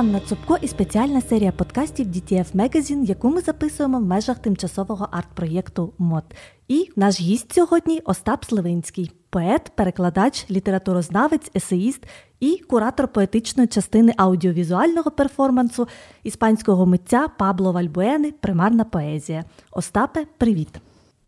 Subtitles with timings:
[0.00, 5.92] Анна Цупко і спеціальна серія подкастів DTF Magazine, яку ми записуємо в межах тимчасового арт-проєкту
[5.98, 6.24] МОД.
[6.68, 12.06] І наш гість сьогодні Остап Сливинський, поет, перекладач, літературознавець, есеїст
[12.40, 15.88] і куратор поетичної частини аудіовізуального перформансу
[16.22, 19.44] іспанського митця Пабло Вальбуени Примарна поезія.
[19.72, 20.80] Остапе, привіт.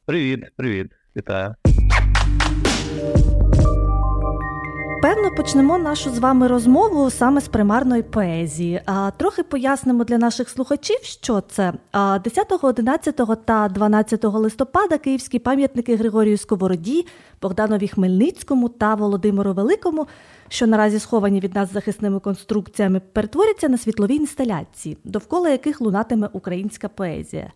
[0.07, 0.87] Привіт, привіт,
[1.17, 1.55] вітаю.
[5.03, 8.81] Певно, почнемо нашу з вами розмову саме з примарної поезії.
[8.87, 11.73] А трохи пояснимо для наших слухачів, що це
[12.25, 17.07] 10, 11 та 12 листопада київські пам'ятники Григорію Сковороді,
[17.43, 20.07] Богданові Хмельницькому та Володимиру Великому,
[20.49, 26.89] що наразі сховані від нас захисними конструкціями, перетворяться на світлові інсталяції, довкола яких лунатиме українська
[26.89, 27.53] поезія.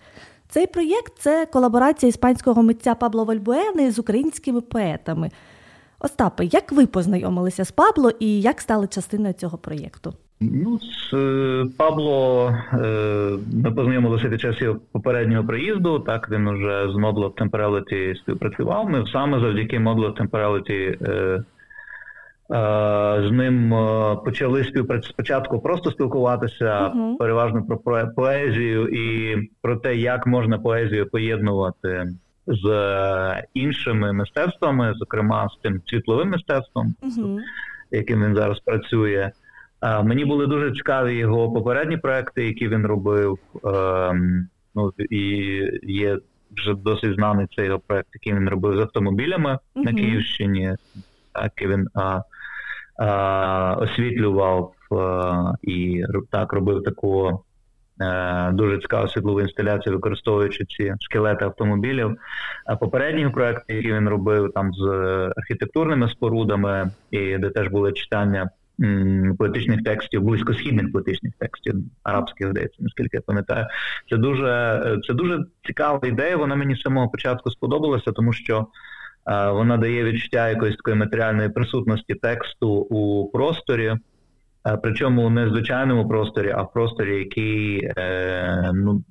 [0.49, 5.31] Цей проєкт це колаборація іспанського митця Пабло Вальбуени з українськими поетами.
[6.07, 10.15] Остапе, як ви познайомилися з Пабло і як стали частиною цього проєкту?
[10.41, 15.99] Ну, з е, Пабло е, ми познайомилися під час його попереднього приїзду.
[15.99, 18.91] Так він уже з of Temporality співпрацював.
[18.91, 21.45] Ми саме завдяки of Temporality е,
[23.29, 23.75] з ним
[24.25, 27.17] почали співпрацю спочатку просто спілкуватися uh-huh.
[27.17, 32.07] переважно про поезію і про те, як можна поезію поєднувати
[32.47, 37.39] з іншими мистецтвами, зокрема з тим світловим мистецтвом, uh-huh.
[37.91, 39.31] яким він зараз працює.
[40.05, 43.39] Мені були дуже цікаві його попередні проекти, які він робив.
[43.65, 45.21] Ем, ну і
[45.83, 46.19] є
[46.57, 49.85] вже досить знаний цей його проект, який він робив з автомобілями uh-huh.
[49.85, 50.75] на Київщині.
[51.33, 52.21] Так і він а,
[52.99, 57.46] а, освітлював а, і так робив таку Е,
[58.53, 62.17] дуже цікаву світлову інсталяцію, використовуючи ці скелети автомобілів.
[62.67, 64.87] А попередній проект, який він робив там з
[65.37, 68.51] архітектурними спорудами, і де теж були читання
[69.39, 73.67] поетичних текстів, близькосхідних поетичних текстів, арабських здається, наскільки я пам'ятаю,
[74.11, 76.37] це дуже це дуже цікава ідея.
[76.37, 78.67] Вона мені з самого початку сподобалася, тому що.
[79.29, 83.99] Е, вона дає відчуття якоїсь такої матеріальної присутності тексту у просторі, Е,
[84.83, 89.03] причому не в звичайному просторі, а в просторі, який, е, ну,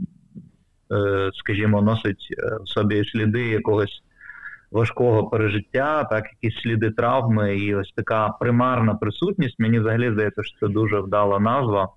[0.91, 4.01] е, скажімо, носить в собі сліди якогось
[4.71, 9.59] важкого пережиття, так, якісь сліди травми, і ось така примарна присутність.
[9.59, 11.89] Мені взагалі здається, що це дуже вдала назва.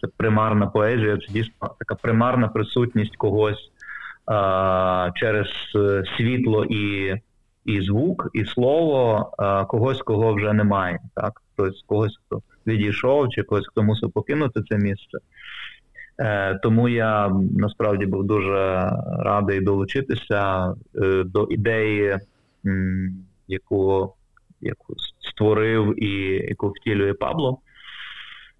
[0.00, 3.70] Це примарна поезія, це дійсно така примарна присутність когось
[4.26, 5.46] а, через
[6.16, 7.14] світло і
[7.64, 11.00] і звук, і слово, а, когось, кого вже немає.
[11.14, 15.18] Так, тобто когось, хто відійшов, чи когось, хто мусив покинути це місце.
[16.20, 17.28] Е, Тому я
[17.58, 22.18] насправді був дуже радий долучитися е, до ідеї,
[23.48, 24.14] яку
[24.60, 26.10] яку створив і
[26.48, 27.58] яку втілює Пабло.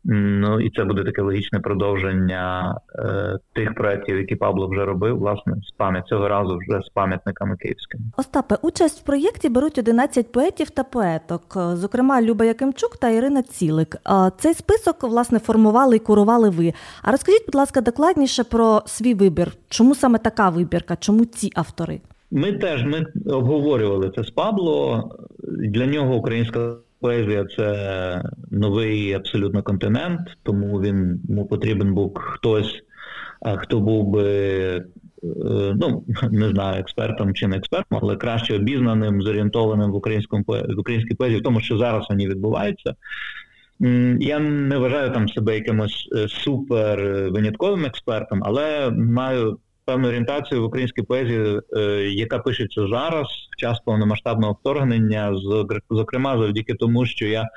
[0.04, 5.56] Ну і це буде таке логічне продовження е, тих проєктів, які Пабло вже робив, власне,
[5.62, 8.04] з пам'ять цього разу вже з пам'ятниками київськими.
[8.16, 13.96] Остапе, участь в проєкті беруть 11 поетів та поеток, зокрема Люба Якимчук та Ірина Цілик.
[14.38, 16.72] Цей список власне формували і курували ви.
[17.02, 19.52] А розкажіть, будь ласка, докладніше про свій вибір.
[19.68, 20.96] Чому саме така вибірка?
[20.96, 22.00] Чому ці автори?
[22.30, 25.10] Ми теж ми обговорювали це з Пабло.
[25.48, 32.82] Для нього українська поезія це новий абсолютно континент, тому він йому потрібен був хтось,
[33.58, 34.84] хто був би, е,
[35.74, 41.14] ну не знаю, експертом чи не експертом, але краще обізнаним, зорієнтованим в українському в українській
[41.14, 42.94] поезії, в тому, що зараз вони відбуваються.
[44.20, 50.64] Я не вважаю там себе якимось е, супер винятковим експертом, але маю певну орієнтацію в
[50.64, 55.40] українській поезії, е, яка пишеться зараз, в час повномасштабного вторгнення,
[55.90, 57.48] зокрема завдяки тому, що я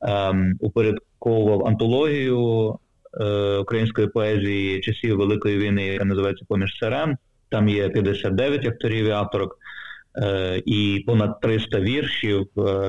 [0.00, 2.78] ем, упорядковував антологію
[3.20, 7.16] е, української поезії часів Великої війни, яка називається Поміж Сирен.
[7.48, 9.58] Там є 59 авторів і авторок
[10.22, 12.46] е, і понад 300 віршів.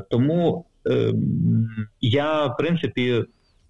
[0.10, 3.24] Тому ем, я, в принципі,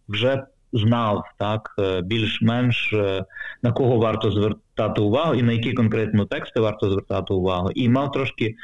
[0.07, 3.25] вже знав так е, більш-менш е,
[3.63, 8.11] на кого варто звертати увагу і на які конкретно тексти варто звертати увагу, і мав
[8.11, 8.55] трошки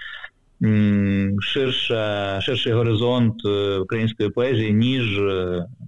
[1.39, 5.21] ширше, ширший горизонт е, української поезії, ніж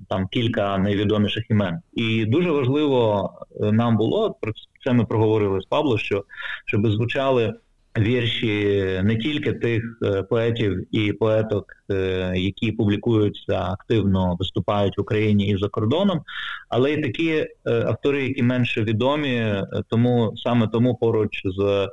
[0.10, 1.80] там кілька найвідоміших імен.
[1.94, 4.52] І дуже важливо нам було про
[4.84, 6.24] це ми проговорили з Павло, що
[6.66, 7.54] щоб звучали
[7.98, 15.48] вірші не тільки тих е, поетів і поеток, е, які публікуються активно виступають в Україні
[15.48, 16.22] і за кордоном,
[16.70, 21.90] але й такі е, автори, які менше відомі, тому саме тому поруч з.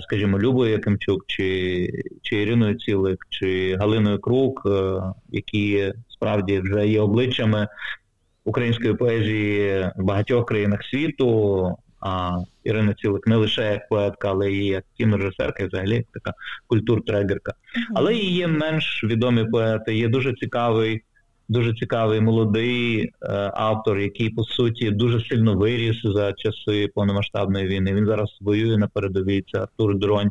[0.00, 1.88] Скажімо, Любою Якимчук, чи
[2.22, 4.68] чи Іриною Цілик, чи Галиною Крук,
[5.28, 7.68] які справді вже є обличчями
[8.44, 11.76] української поезії в багатьох країнах світу.
[12.06, 16.32] А Ірина Цілик не лише як поетка, але і як кінорежисерка, і взагалі як така
[16.66, 17.52] культур-трегерка.
[17.94, 19.96] Але і є менш відомі поети.
[19.96, 21.02] Є дуже цікавий,
[21.48, 23.10] дуже цікавий молодий е,
[23.54, 27.94] автор, який по суті дуже сильно виріс за часи повномасштабної війни.
[27.94, 29.44] Він зараз воює на передовій.
[29.52, 30.30] Це Артур Дронь.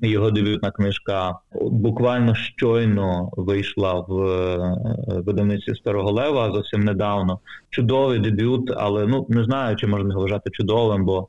[0.00, 4.76] Його дебютна книжка буквально щойно вийшла в е,
[5.20, 7.40] видавниці Старого Лева зовсім недавно.
[7.70, 11.28] Чудовий дебют, але ну не знаю, чи можна його вважати чудовим, бо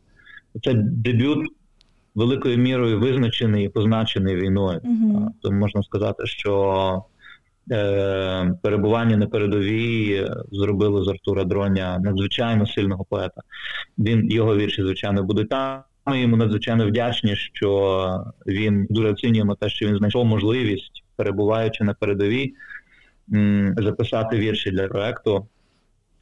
[0.63, 1.47] це дебют
[2.15, 4.79] великою мірою визначений і позначений війною.
[4.79, 5.27] Mm-hmm.
[5.41, 7.03] Тому можна сказати, що
[7.71, 13.41] е, перебування на передовій зробило з Артура Дроня надзвичайно сильного поета.
[13.97, 15.81] Він його вірші, звичайно, будуть там.
[16.09, 21.93] Ми йому надзвичайно вдячні, що він дуже оцінюємо те, що він знайшов можливість, перебуваючи на
[21.93, 22.53] передовій,
[23.77, 25.47] записати вірші для проекту.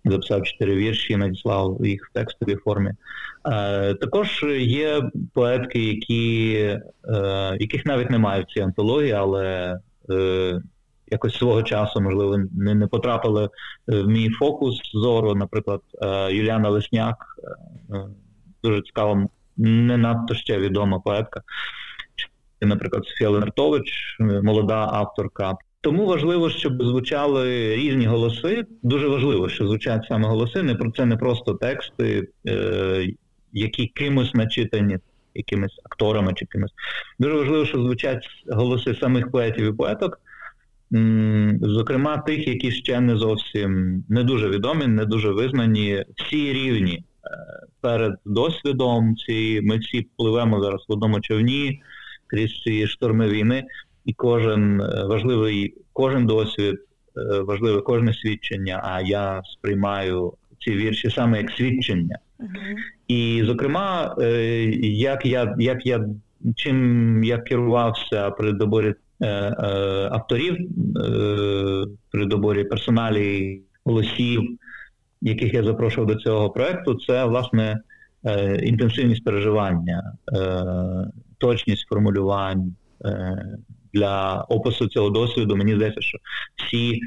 [0.05, 2.91] Записав чотири вірші, надіслав їх в текстовій формі.
[3.51, 6.53] Е, також є поетки, які,
[7.09, 9.79] е, яких навіть немає в цій антології, але
[10.09, 10.61] е,
[11.11, 13.49] якось свого часу, можливо, не, не потрапили
[13.87, 15.35] в мій фокус зору.
[15.35, 15.81] Наприклад,
[16.31, 17.17] Юліана Лесняк,
[18.63, 21.41] дуже цікава не надто ще відома поетка,
[22.61, 25.53] наприклад, Софія Ленартович, молода авторка.
[25.81, 28.65] Тому важливо, щоб звучали різні голоси.
[28.83, 30.63] Дуже важливо, що звучать саме голоси.
[30.63, 33.07] Не про це не просто тексти, е,
[33.53, 34.97] які кимось начитані,
[35.35, 36.71] якимись акторами чи кимось.
[37.19, 40.19] Дуже важливо, що звучать голоси самих поетів і поеток.
[41.61, 47.03] Зокрема, тих, які ще не зовсім не дуже відомі, не дуже визнані, всі рівні
[47.81, 51.81] перед досвідом цієї ми всі пливемо зараз в одному човні
[52.27, 53.63] крізь ці шторми війни,
[54.05, 56.75] і кожен е, важливий, кожен досвід,
[57.17, 58.81] е, важливе кожне свідчення.
[58.83, 62.17] А я сприймаю ці вірші саме як свідчення.
[62.39, 62.75] Uh-huh.
[63.07, 66.05] І, зокрема, е, як я як я
[66.55, 68.93] чим я керувався при доборі
[70.11, 70.57] авторів,
[72.11, 74.57] при доборі персоналій, голосів
[75.21, 77.81] яких я запрошував до цього проекту, це власне
[78.25, 80.65] е, інтенсивність переживання, е,
[81.37, 82.75] точність формулювань
[83.05, 83.37] е,
[83.93, 85.55] для опису цього досвіду.
[85.55, 86.17] Мені здається, що
[86.55, 86.99] всі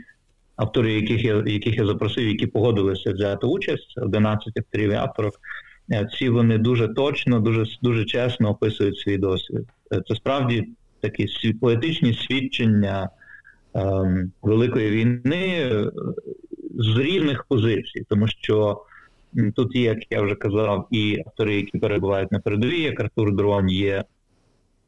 [0.56, 5.34] автори, яких я яких я запросив, які погодилися взяти участь, 11 авторів і авторок,
[6.12, 9.66] всі вони дуже точно, дуже дуже чесно описують свій досвід.
[10.08, 10.68] Це справді
[11.00, 13.08] такі поетичні свідчення
[13.74, 15.70] ем, Великої війни
[16.74, 18.82] з різних позицій, тому що
[19.56, 23.68] тут є, як я вже казав, і автори, які перебувають на передовій, як Артур Дрон,
[23.68, 24.04] є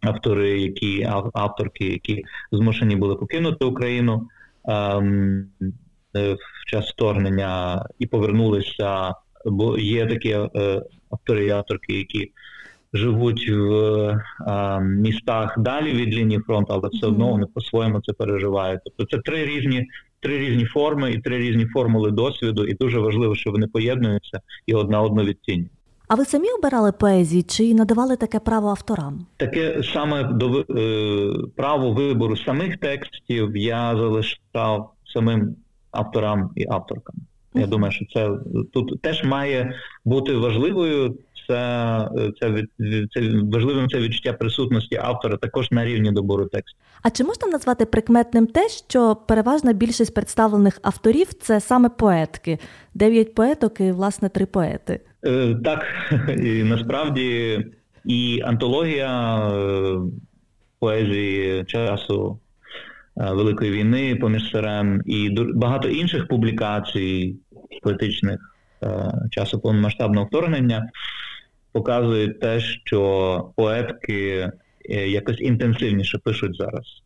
[0.01, 4.29] автори, які авторки, які змушені були покинути Україну
[4.69, 5.47] ем,
[6.17, 9.15] е, в час вторгнення і повернулися.
[9.45, 12.33] Бо є такі е, автори і авторки, які
[12.93, 18.81] живуть в е, містах далі від лінії фронту, але все одно вони по-своєму це переживають.
[18.85, 19.87] Тобто це три різні
[20.23, 24.75] три різні форми і три різні формули досвіду, і дуже важливо, що вони поєднуються і
[24.75, 25.71] одна одну відцінюють.
[26.09, 29.27] А ви самі обирали поезії чи надавали таке право авторам?
[29.37, 35.57] Таке саме до е, право вибору самих текстів я залишав самим
[35.91, 37.17] авторам і авторкам.
[37.55, 38.31] Я думаю, що це
[38.73, 39.75] тут теж має
[40.05, 41.19] бути важливою.
[41.49, 42.09] Це
[42.41, 42.65] це,
[43.13, 43.21] це
[43.53, 46.79] важливим це відчуття присутності автора також на рівні добору тексту.
[47.03, 52.59] А чи можна назвати прикметним те, що переважна більшість представлених авторів це саме поетки?
[52.95, 55.01] Дев'ять поеток і власне три поети?
[55.25, 55.85] Е, Так
[56.43, 57.59] і насправді
[58.05, 59.99] і антологія е,
[60.79, 62.39] поезії часу
[63.17, 67.37] Е, Великої війни поміж сирен і багато інших публікацій
[67.83, 70.91] поетичних е, часу повномасштабного вторгнення
[71.73, 74.51] показують те, що поетки
[74.91, 77.03] е, якось інтенсивніше пишуть зараз.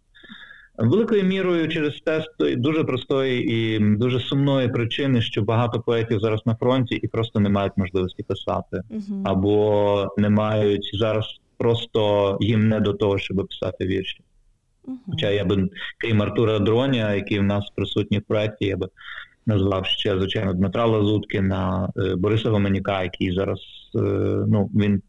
[0.79, 2.25] Великою мірою через те
[2.57, 7.49] дуже простої і дуже сумної причини, що багато поетів зараз на фронті і просто не
[7.49, 9.23] мають можливості писати, uh-huh.
[9.25, 11.25] або не мають зараз
[11.59, 14.21] просто їм не до того, щоб писати вірші.
[15.07, 15.69] Хоча я би,
[15.99, 18.89] крім Артура Дроня, який в нас присутній в проєкті, я би
[19.47, 23.61] назвав ще, звичайно, Дмитра Лазуткіна, е, Бориса Гоманіка, який зараз
[24.49, 25.03] ну, він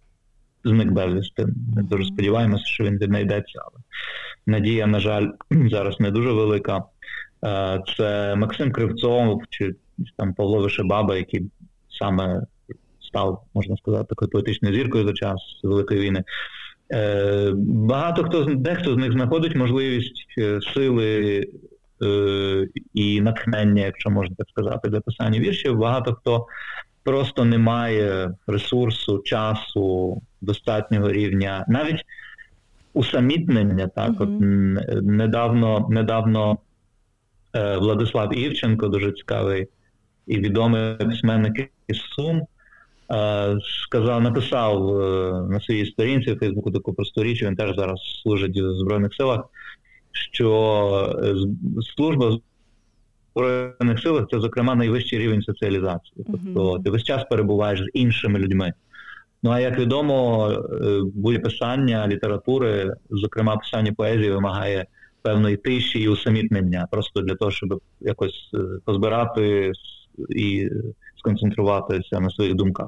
[0.64, 1.48] зник безвісти.
[1.76, 3.84] Ми дуже сподіваємося, що він знайдеться, але
[4.46, 5.28] надія, на жаль,
[5.72, 6.84] зараз не дуже велика.
[7.46, 9.76] Е, це Максим Кривцов чи
[10.18, 11.52] там Павло Вишебаба, який
[12.00, 12.42] саме
[13.02, 16.24] став, можна сказати, такою поетичною зіркою за час Великої війни.
[16.94, 21.48] Е, багато хто дехто з них знаходить можливість е, сили
[22.04, 25.78] е, і натхнення, якщо можна так сказати, для писання віршів.
[25.78, 26.46] Багато хто
[27.08, 32.06] просто не має ресурсу, часу, достатнього рівня, навіть
[32.94, 33.88] усамітнення.
[33.88, 34.24] Так, uh-huh.
[34.24, 36.58] от недавно, недавно
[37.56, 39.68] е, Владислав Івченко, дуже цікавий
[40.28, 42.42] і відомий письменник із Сум.
[43.12, 48.00] Е, сказав, написав е, на своїй сторінці в Фейсбуку таку просту річ, він теж зараз
[48.24, 49.42] служить в Збройних силах,
[50.12, 51.36] що е,
[51.96, 52.42] служба в
[53.38, 56.26] Збройних силах це, зокрема, найвищий рівень соціалізації.
[56.32, 58.74] Тобто ти весь час перебуваєш з іншими людьми.
[59.44, 60.52] Ну а як відомо,
[61.16, 64.86] будь писання літератури, зокрема писання поезії, вимагає
[65.22, 68.52] певної тиші і усамітнення, просто для того, щоб якось
[68.86, 69.72] позбирати
[70.30, 70.70] і
[71.18, 72.88] сконцентруватися на своїх думках.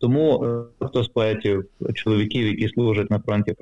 [0.00, 1.64] Тому е, хто з поетів,
[1.94, 3.54] чоловіків, які служать на фронті,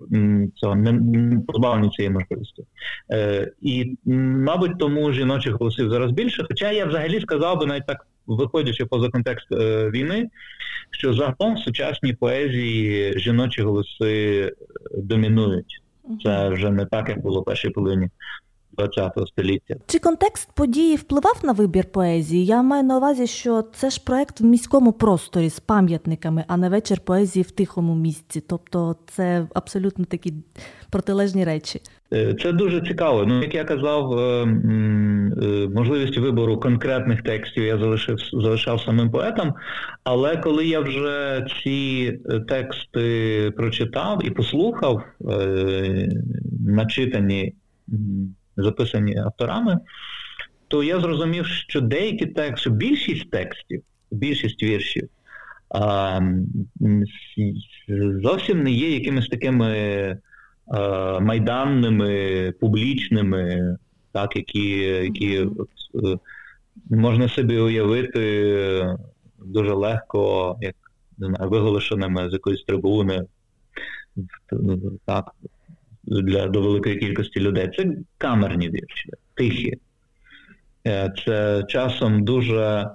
[0.54, 2.64] цього не позбавлені цієї можливості.
[3.10, 6.44] Е, І, мабуть, тому жіночих голосів зараз більше.
[6.48, 10.28] Хоча я взагалі сказав би, навіть так виходячи поза контекст е, війни,
[10.90, 14.52] що загалом в сучасній поезії жіночі голоси
[14.94, 15.82] домінують.
[16.24, 18.08] Це вже не так, як було в першій половині
[18.78, 19.74] ХХ століття.
[19.86, 22.44] Чи контекст події впливав на вибір поезії?
[22.44, 26.68] Я маю на увазі, що це ж проект в міському просторі з пам'ятниками, а не
[26.68, 28.42] вечір поезії в тихому місці.
[28.48, 30.34] Тобто це абсолютно такі
[30.90, 31.80] протилежні речі.
[32.12, 33.24] Е, це дуже цікаво.
[33.26, 39.54] Ну, як я казав, е, е, можливість вибору конкретних текстів я залишив залишав самим поетам.
[40.04, 42.12] Але коли я вже ці
[42.48, 45.02] тексти прочитав і послухав,
[46.66, 47.54] начитані
[48.56, 49.78] записані авторами,
[50.68, 55.08] то я зрозумів, що деякі тексти, більшість текстів, більшість віршів
[55.70, 56.20] а,
[58.22, 60.18] зовсім не є якимись такими
[60.66, 63.76] а, майданними, публічними,
[64.12, 65.48] так, які які е,
[66.90, 68.96] можна собі уявити
[69.38, 70.74] дуже легко, як
[71.18, 73.24] не знаю, виголошеними з якоїсь трибуни.
[75.04, 75.34] Так,
[76.06, 77.70] для до великої кількості людей.
[77.76, 79.78] Це камерні вірші, тихі.
[80.86, 82.90] Е, це часом дуже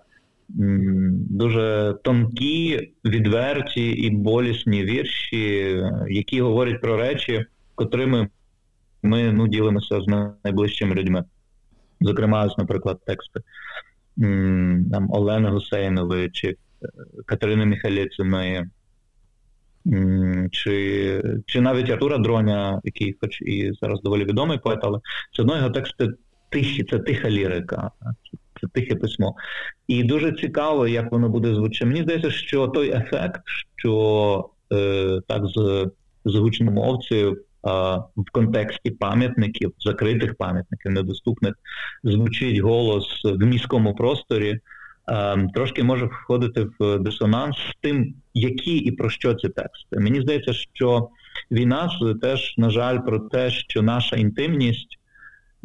[1.30, 5.78] дуже тонкі, відверті і болісні вірші,
[6.10, 8.28] які говорять про речі, котрими
[9.04, 10.08] ми ну, ділимося з
[10.44, 11.24] найближчими людьми.
[12.02, 13.42] Зокрема, наприклад, тексти
[14.92, 16.56] там, Олени Гусейнової чи е,
[17.26, 18.66] Катерини Міхалєциної,
[20.52, 25.00] чи чи навіть Артура Дроня, який хоч і зараз доволі відомий поет, але
[25.32, 26.10] все одно його тексти
[26.50, 27.92] тихі, це тиха лірика,
[28.62, 29.36] це тихе письмо.
[29.88, 31.86] І дуже цікаво, як воно буде звучати.
[31.86, 33.42] Мені здається, що той ефект,
[33.76, 35.86] що е, так з
[36.26, 37.38] звучномовців
[38.16, 41.54] в контексті пам'ятників, закритих пам'ятників, недоступних,
[42.04, 44.60] звучить голос в міському просторі.
[45.12, 50.00] Ем, трошки може входити в дисонанс з тим, які і про що ці тексти.
[50.00, 51.10] Мені здається, що
[51.52, 51.90] війна
[52.22, 55.00] теж, на жаль, про те, що наша інтимність,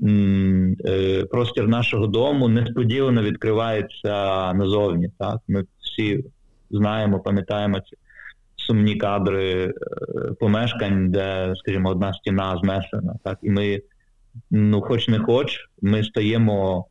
[0.04, 5.10] е, простір нашого дому несподівано відкривається назовні.
[5.18, 5.38] Так?
[5.48, 6.24] Ми всі
[6.70, 7.96] знаємо, пам'ятаємо ці
[8.56, 9.72] сумні кадри е,
[10.40, 13.14] помешкань, де, скажімо, одна стіна знесена.
[13.24, 13.38] Так?
[13.42, 13.80] І ми,
[14.50, 16.86] ну, хоч не хоч, ми стаємо.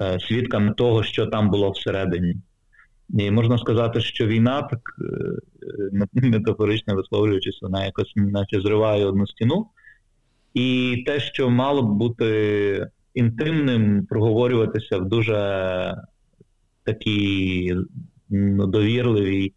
[0.00, 2.36] Е, свідками того, що там було всередині.
[3.08, 4.80] І можна сказати, що війна, так
[6.12, 9.66] е, метафорично висловлюючись, вона якось наче зриває одну стіну.
[10.54, 15.94] І те, що мало б бути інтимним, проговорюватися в дуже
[16.84, 17.76] такій
[18.30, 19.52] ну, довірливій,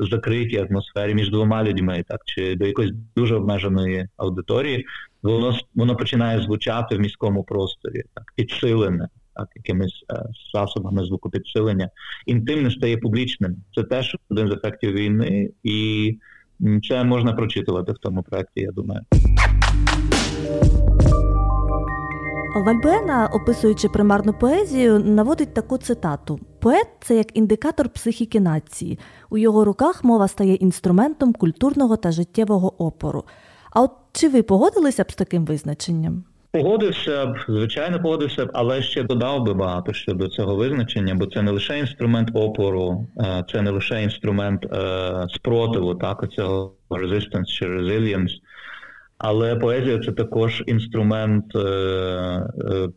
[0.00, 4.86] закритій атмосфері між двома людьми, так, чи до якоїсь дуже обмеженої аудиторії,
[5.22, 10.22] воно воно починає звучати в міському просторі, так, підсилене, так, якимись е,
[10.54, 11.90] засобами звукопідсилення.
[12.26, 13.56] Інтимне стає публічним.
[13.74, 16.18] Це теж один з ефектів війни, і
[16.88, 19.00] це можна прочитувати в тому проєкті, я думаю.
[22.54, 28.98] Вальбуена, описуючи примарну поезію, наводить таку цитату: Поет це як індикатор психіки нації.
[29.30, 33.24] У його руках мова стає інструментом культурного та життєвого опору.
[33.70, 36.24] А от чи ви погодилися б з таким визначенням?
[36.52, 41.42] Погодився б, звичайно, погодився б, але ще додав би багато щодо цього визначення, бо це
[41.42, 47.64] не лише інструмент опору, е, це не лише інструмент е, спротиву, так, цього resistance чи
[47.64, 48.30] resilience,
[49.18, 52.88] але поезія це також інструмент е,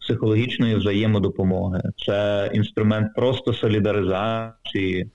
[0.00, 5.10] психологічної взаємодопомоги, це інструмент просто солідаризації,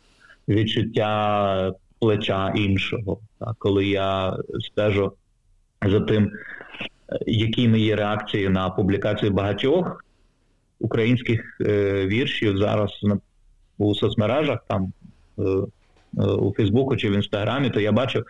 [0.47, 3.19] відчуття плеча іншого.
[3.39, 5.13] Так, Коли я стежу
[5.85, 6.31] за тим,
[7.27, 10.05] якими є реакції на публікацію багатьох
[10.79, 13.19] українських е, віршів зараз на,
[13.77, 14.93] у соцмережах, там
[15.39, 18.25] е, е, у Фейсбуку чи в Інстаграмі, то я бачив,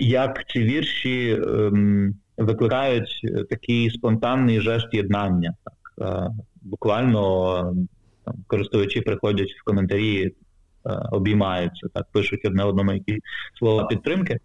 [0.00, 5.54] як ці вірші ем, викликають такий спонтанний жест єднання.
[5.64, 6.32] Так.
[6.62, 7.54] Буквально
[8.24, 10.32] там, користувачі приходять в коментарі,
[11.10, 13.18] обіймаються, так, пишуть одне одному якісь
[13.58, 14.38] слова підтримки.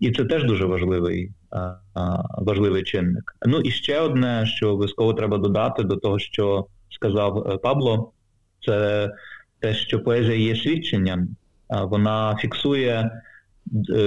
[0.00, 1.30] І це теж дуже важливий
[2.38, 3.36] важливий чинник.
[3.46, 8.12] Ну і ще одне, що обов'язково треба додати до того, що сказав е, Пабло,
[8.66, 9.10] це
[9.60, 11.28] те, що поезія є свідченням,
[11.68, 13.10] вона фіксує е,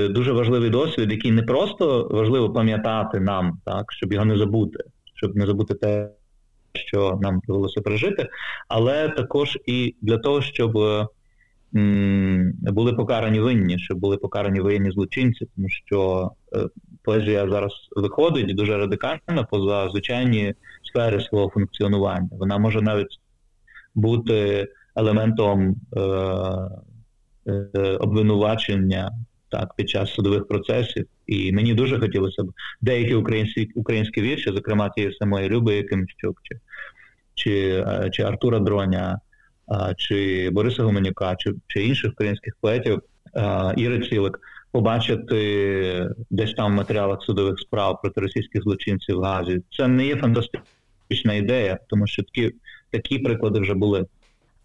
[0.09, 4.83] дуже важливий досвід, який не просто важливо пам'ятати нам, так, щоб його не забути,
[5.15, 6.09] щоб не забути те,
[6.73, 8.29] що нам довелося пережити,
[8.67, 10.77] але також і для того, щоб
[12.73, 16.69] були покарані винні, щоб були покарані воєнні злочинці, тому що е,
[17.03, 22.29] поезія зараз виходить дуже радикально поза звичайні сфери свого функціонування.
[22.31, 23.19] Вона може навіть
[23.95, 25.99] бути елементом е,
[27.47, 29.11] е, обвинувачення
[29.49, 31.05] так під час судових процесів.
[31.27, 36.59] І мені дуже хотілося б деякі українські українські вірші, зокрема тієї самої Люби Якимчук, чи,
[37.35, 39.19] чи, чи Артура Дроня
[39.97, 43.01] чи Бориса Гуменюка, чи чи інших українських поетів
[43.77, 44.39] Іри Цілик,
[44.71, 49.61] побачити десь там в матеріалах судових справ проти російських злочинців в Газі.
[49.77, 52.51] Це не є фантастична ідея, тому що такі,
[52.91, 54.05] такі приклади вже були.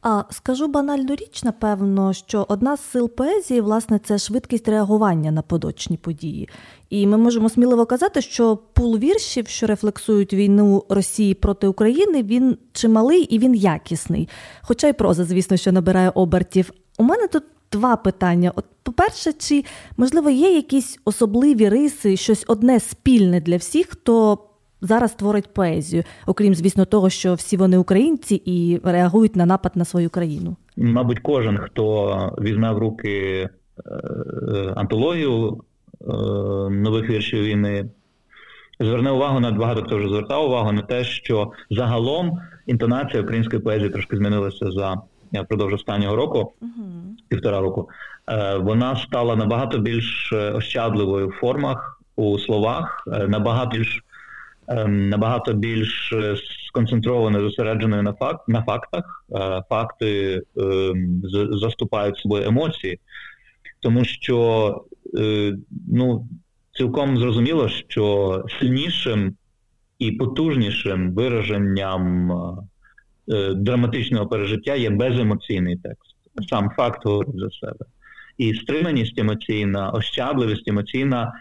[0.06, 5.42] А скажу банальну річ, напевно, що одна з сил поезії, власне, це швидкість реагування на
[5.42, 6.48] подочні події.
[6.90, 12.58] І ми можемо сміливо казати, що пул віршів, що рефлексують війну Росії проти України, він
[12.72, 14.28] чималий і він якісний.
[14.62, 16.72] Хоча й проза, звісно, що набирає обертів.
[16.98, 17.42] У мене тут
[17.72, 18.52] два питання.
[18.56, 19.64] От, по-перше, чи
[19.96, 24.38] можливо є якісь особливі риси, щось одне спільне для всіх, хто
[24.84, 29.84] зараз творить поезію, окрім звісно того, що всі вони українці і реагують на напад на
[29.84, 30.56] свою країну?
[30.76, 33.48] Мабуть, кожен хто візьме в руки е,
[34.76, 35.60] антологію
[36.00, 36.06] е,
[36.70, 37.90] нових віршів війни.
[38.80, 43.90] Зверне увагу на багато хто вже звертав увагу на те, що загалом інтонація української поезії
[43.90, 44.96] трошки змінилася за
[45.32, 46.68] впродовж останнього року, uh-huh.
[47.28, 47.88] півтора року.
[48.28, 54.04] Е, вона стала набагато більш ощадливою в формах у словах, набагато більш
[54.86, 56.36] набагато більш е,
[56.68, 59.24] сконцентровано зосередженою на факт на фактах.
[59.32, 61.22] Е, факти ем,
[61.52, 62.98] заступають собою емоції,
[63.80, 64.84] тому що
[65.18, 65.52] е,
[65.92, 66.28] ну,
[66.72, 69.36] цілком зрозуміло, що сильнішим
[69.98, 72.30] і потужнішим вираженням
[73.56, 76.16] драматичного пережиття є беземоційний текст.
[76.48, 77.84] Сам факт говорить за себе.
[78.38, 81.32] І стриманість емоційна, ощадливість емоційна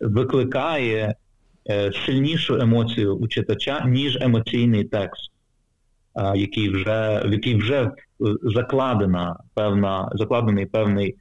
[0.00, 1.14] викликає.
[1.70, 5.30] Е, сильнішу емоцію у читача, ніж емоційний текст,
[6.34, 7.90] який вже, в який вже
[8.42, 11.14] закладена певна, закладений певний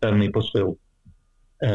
[0.00, 0.78] певний посил
[1.62, 1.68] е,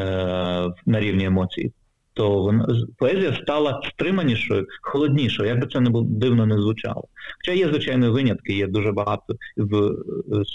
[0.85, 1.71] на рівні емоцій.
[2.13, 7.07] То вона поезія стала стриманішою, холоднішою, як би це не було дивно не звучало.
[7.37, 9.95] Хоча є, звичайно, винятки, є дуже багато в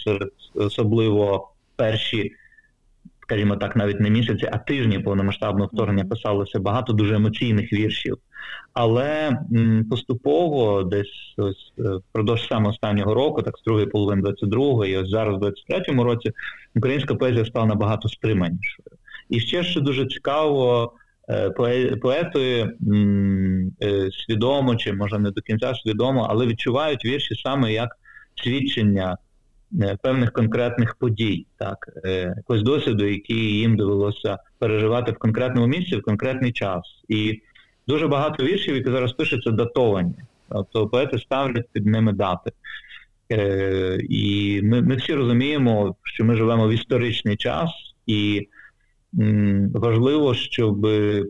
[0.04, 2.32] серед особливо перші
[3.28, 8.16] скажімо так, навіть не місяці, а тижні повномасштабного вторгнення писалося багато дуже емоційних віршів.
[8.72, 14.84] Але м, поступово, десь ось е, впродовж саме останнього року, так з другої половини 22-го,
[14.84, 16.32] і ось зараз, в 23-му році,
[16.76, 18.88] українська поезія стала набагато стриманішою.
[19.28, 20.92] І ще що дуже цікаво.
[21.30, 21.50] Е,
[22.02, 22.68] поети
[23.82, 27.88] е, свідомо, чи може не до кінця свідомо, але відчувають вірші саме як
[28.34, 29.16] свідчення
[30.02, 36.02] певних конкретних подій, так, е, якогось досвіду, який їм довелося переживати в конкретному місці в
[36.02, 36.82] конкретний час.
[37.08, 37.42] І
[37.86, 40.14] дуже багато віршів, які зараз пишуться, датовані.
[40.48, 42.52] Тобто поети ставлять під ними дати.
[43.32, 47.70] Е, і ми ми всі розуміємо, що ми живемо в історичний час,
[48.06, 48.48] і
[49.74, 50.80] важливо, щоб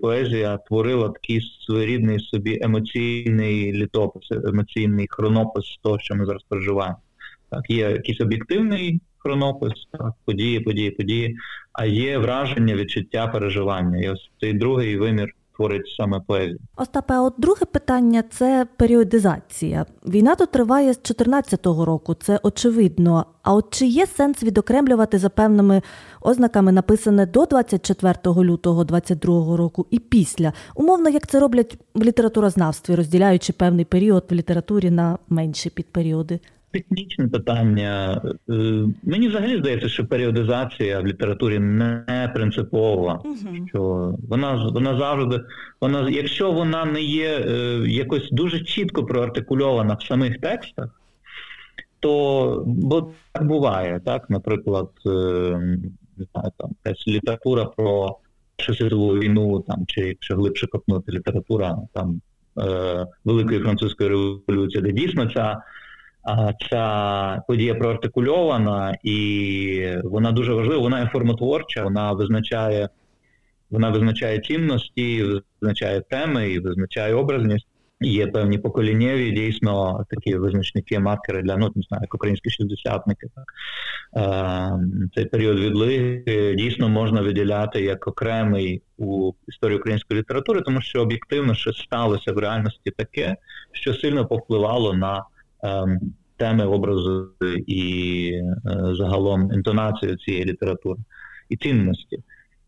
[0.02, 6.98] поезія творила такий своєрідний собі емоційний літопис, емоційний хронопис того, що ми зараз переживаємо.
[7.50, 11.36] Так, Є якийсь об'єктивний хронопис, так, події, події, події,
[11.72, 13.98] а є враження, відчуття, переживання.
[13.98, 16.58] І ось цей другий вимір творить саме поезію.
[16.76, 19.86] Остапе, от друге питання це періодизація.
[20.06, 23.26] Війна тут триває з 2014 року, це очевидно.
[23.42, 25.82] А от чи є сенс відокремлювати за певними
[26.20, 32.94] ознаками написане до 24 лютого 2022 року і після, умовно, як це роблять в літературознавстві,
[32.94, 36.40] розділяючи певний період в літературі на менші підперіоди?
[36.70, 38.22] Технічне питання.
[38.50, 38.52] Е,
[39.02, 43.20] мені взагалі здається, що періодизація в літературі не принципова.
[43.24, 45.40] uh Що вона вона завжди,
[45.80, 51.00] вона, якщо вона не є е, якось дуже чітко проартикульована в самих текстах,
[52.00, 55.10] то бо так буває, так, наприклад, е,
[56.16, 58.18] не знаю, там якась література про
[58.58, 62.20] Першу світову війну, там, чи якщо глибше копнути література там
[62.58, 65.62] е, Великої французької революції, де дійсно ця
[66.70, 72.88] ця подія проартикульована і вона дуже важлива, вона є формотворча, вона визначає
[73.70, 75.24] вона визначає цінності,
[75.60, 77.66] визначає теми і визначає образність.
[78.00, 83.26] Є певні поколіннєві, дійсно такі визначники, маркери для ну, не знаю, як українські шістдесятники.
[84.16, 84.70] Е,
[85.14, 91.54] цей період відлиги дійсно можна виділяти як окремий у історії української літератури, тому що об'єктивно
[91.54, 93.36] щось сталося в реальності таке,
[93.72, 95.24] що сильно повпливало на
[96.36, 97.28] теми образу
[97.66, 98.50] і е,
[98.94, 101.00] загалом інтонацію цієї літератури
[101.48, 102.18] і цінності.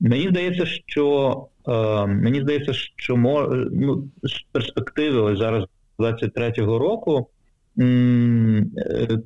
[0.00, 1.36] Мені здається, що
[1.68, 5.64] е, мені здається, що мож, ну, з перспективи ось зараз
[5.98, 7.28] 23-го року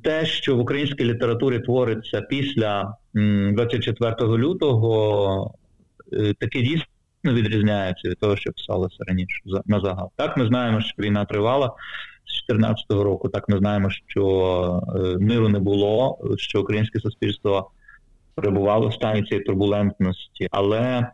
[0.03, 5.53] те, що в українській літературі твориться після м, 24 лютого,
[6.13, 6.85] е, таке дійсно
[7.25, 10.11] відрізняється від того, що писалося раніше на загал.
[10.15, 11.71] Так, ми знаємо, що війна тривала
[12.25, 13.29] з 2014 року.
[13.29, 17.71] Так ми знаємо, що е, миру не було, що українське суспільство
[18.35, 21.07] перебувало в стані цієї турбулентності, але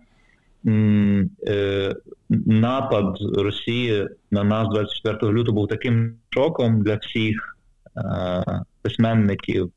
[0.68, 1.96] е,
[2.46, 7.58] напад Росії на нас 24 лютого був таким шоком для всіх
[7.98, 9.72] е, письменників,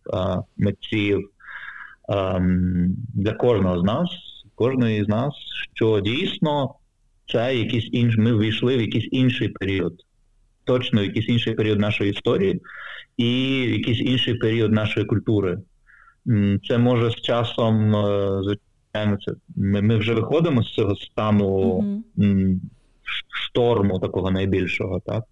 [0.57, 1.31] митців,
[3.15, 4.11] для кожного з нас,
[4.55, 5.35] кожної з нас,
[5.75, 6.75] що дійсно
[7.33, 9.95] це якийсь інший, ми ввійшли в якийсь інший період.
[10.65, 12.61] Точно якийсь інший період нашої історії
[13.17, 15.59] і якийсь інший період нашої культури.
[16.69, 21.79] Це може з часом, е, звичайно, це ми ми вже виходимо з цього стану
[22.19, 22.59] mm-hmm.
[23.29, 25.25] шторму такого найбільшого, так?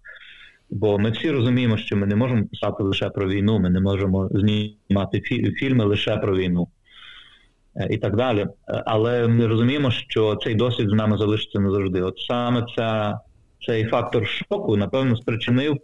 [0.69, 4.29] Бо ми всі розуміємо, що ми не можемо писати лише про війну, ми не можемо
[4.31, 5.21] знімати
[5.59, 6.67] фільми лише про війну
[7.75, 8.39] е, і так далі.
[8.39, 12.01] Е, але ми розуміємо, що цей досвід з нами залишиться назавжди.
[12.01, 13.19] От саме ця,
[13.65, 15.77] цей фактор шоку, напевно, спричинив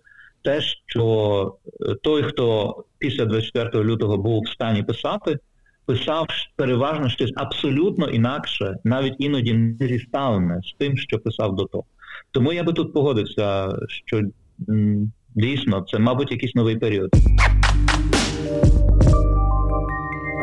[0.44, 5.39] те, що е, той, хто після 24 лютого був в стані писати,
[5.86, 11.84] писав переважно щось абсолютно інакше, навіть іноді не зіставлене з тим, що писав до того.
[12.32, 13.70] Тому я би тут погодився,
[14.06, 14.22] що
[15.36, 17.10] дійсно це, мабуть, якийсь новий період.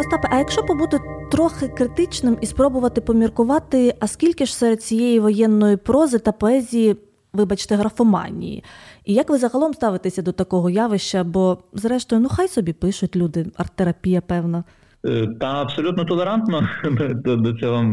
[0.00, 0.98] Остапе, а якщо побути
[1.30, 6.96] трохи критичним і спробувати поміркувати, а скільки ж серед цієї воєнної прози та поезії
[7.36, 8.64] вибачте, графоманії.
[9.04, 11.24] І як ви загалом ставитеся до такого явища?
[11.24, 14.64] Бо, зрештою, ну хай собі пишуть люди, арт-терапія, певна.
[15.04, 16.68] Е, та абсолютно толерантно
[17.14, 17.84] до, до цього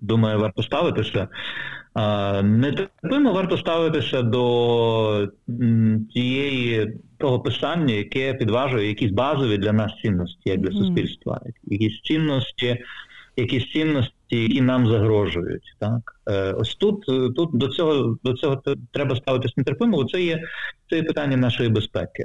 [0.00, 1.28] думаю, варто ставитися.
[2.42, 5.28] Не терпимо варто ставитися до
[6.12, 12.78] тієї того писання, яке підважує якісь базові для нас цінності, як для суспільства, якісь цінності,
[13.40, 15.76] якісь цінності які нам загрожують.
[15.78, 17.04] Так е, ось тут
[17.36, 20.04] тут до цього до цього треба ставитись нетерпимо.
[20.04, 20.42] Це є
[20.90, 22.24] це є питання нашої безпеки,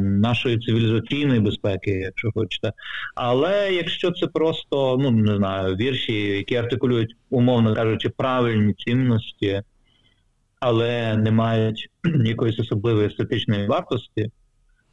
[0.00, 2.72] нашої цивілізаційної безпеки, якщо хочете.
[3.14, 9.62] Але якщо це просто ну не знаю, вірші, які артикулюють, умовно кажучи, правильні цінності,
[10.60, 11.88] але не мають
[12.24, 14.30] якоїсь особливої естетичної вартості.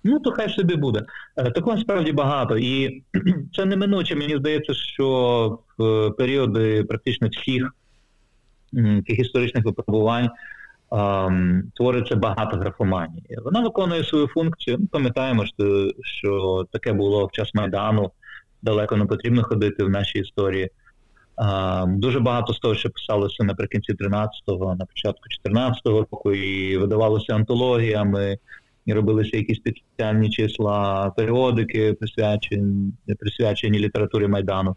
[0.04, 1.06] Ну, то хай собі буде.
[1.38, 2.58] Е, такого справді багато.
[2.58, 3.04] І
[3.56, 7.74] це неминуче, мені здається, що в періоди практично всіх
[9.08, 10.30] тих історичних випробувань
[10.92, 13.38] ем, твориться багато графоманії.
[13.44, 14.78] Вона виконує свою функцію.
[14.80, 18.12] Ну, Пам'ятаємо, що, що таке було в час Майдану,
[18.62, 20.70] далеко не потрібно ходити в нашій історії.
[21.38, 27.36] Ем, дуже багато з того, що писалося наприкінці 13-го, на початку 14-го року, і видавалося
[27.36, 28.38] антологіями
[28.86, 34.76] і робилися якісь спеціальні числа, періодики, присвячені присвячені літературі Майдану.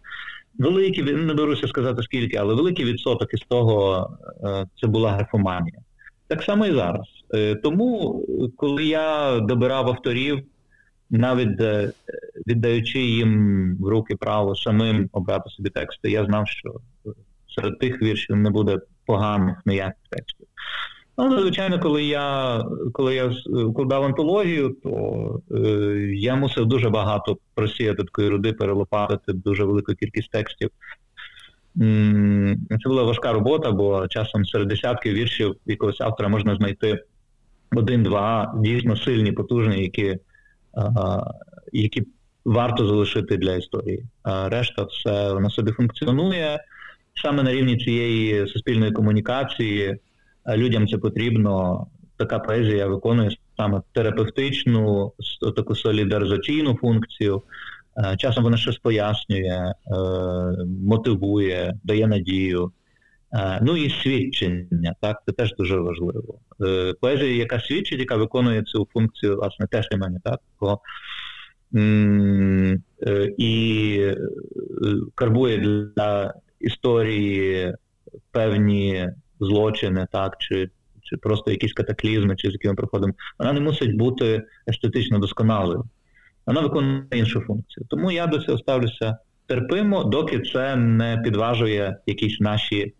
[0.58, 4.10] Великий, не беруся сказати скільки, але великий відсоток із того
[4.44, 5.78] е, це була графоманія.
[6.28, 7.06] Так само і зараз.
[7.34, 8.22] Е, тому,
[8.56, 10.42] коли я добирав авторів,
[11.10, 11.92] навіть е,
[12.46, 16.74] віддаючи їм в руки право самим обрати собі тексти, я знав, що
[17.54, 20.46] серед тих віршів не буде поганих ніяких текстів.
[21.16, 25.58] Але, звичайно, коли я коли я вкладав антологію, то е,
[26.14, 30.70] я мусив дуже багато просіяти такої руди, перелопатити дуже велику кількість текстів.
[32.82, 37.04] Це була важка робота, бо часом серед десятків віршів якогось автора можна знайти
[37.76, 40.18] один-два дійсно сильні, потужні, які
[41.72, 42.02] які
[42.44, 44.04] варто залишити для історії.
[44.22, 46.60] А решта все на собі функціонує
[47.22, 49.98] саме на рівні цієї суспільної комунікації.
[50.54, 51.86] Людям це потрібно.
[52.16, 55.12] Така поезія виконує саме терапевтичну,
[55.56, 57.42] таку солідаризаційну функцію.
[58.18, 59.72] Часом вона щось пояснює,
[60.66, 62.72] мотивує, дає надію.
[63.62, 66.38] Ну і свідчення, так, це теж дуже важливо.
[67.00, 70.40] Поезія, яка свідчить, яка виконує цю функцію, власне, теж для мене, так,
[73.38, 74.14] і
[75.14, 75.58] карбує
[75.96, 77.74] для історії
[78.30, 79.08] певні
[79.40, 80.70] злочини, так, чи
[81.02, 85.84] чи просто якісь катаклізми, чи з якими проходимо, вона не мусить бути естетично досконалою.
[86.46, 87.86] Вона виконує іншу функцію.
[87.88, 92.94] Тому я до цього ставлюся терпимо, доки це не підважує якісь наші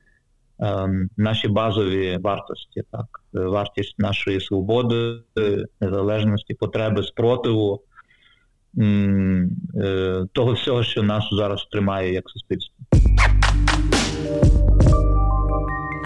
[0.58, 5.20] ем, наші базові вартості, так, вартість нашої свободи,
[5.80, 7.82] незалежності, потреби спротиву,
[8.78, 9.48] е,
[10.32, 12.76] того всього, що нас зараз тримає як суспільство.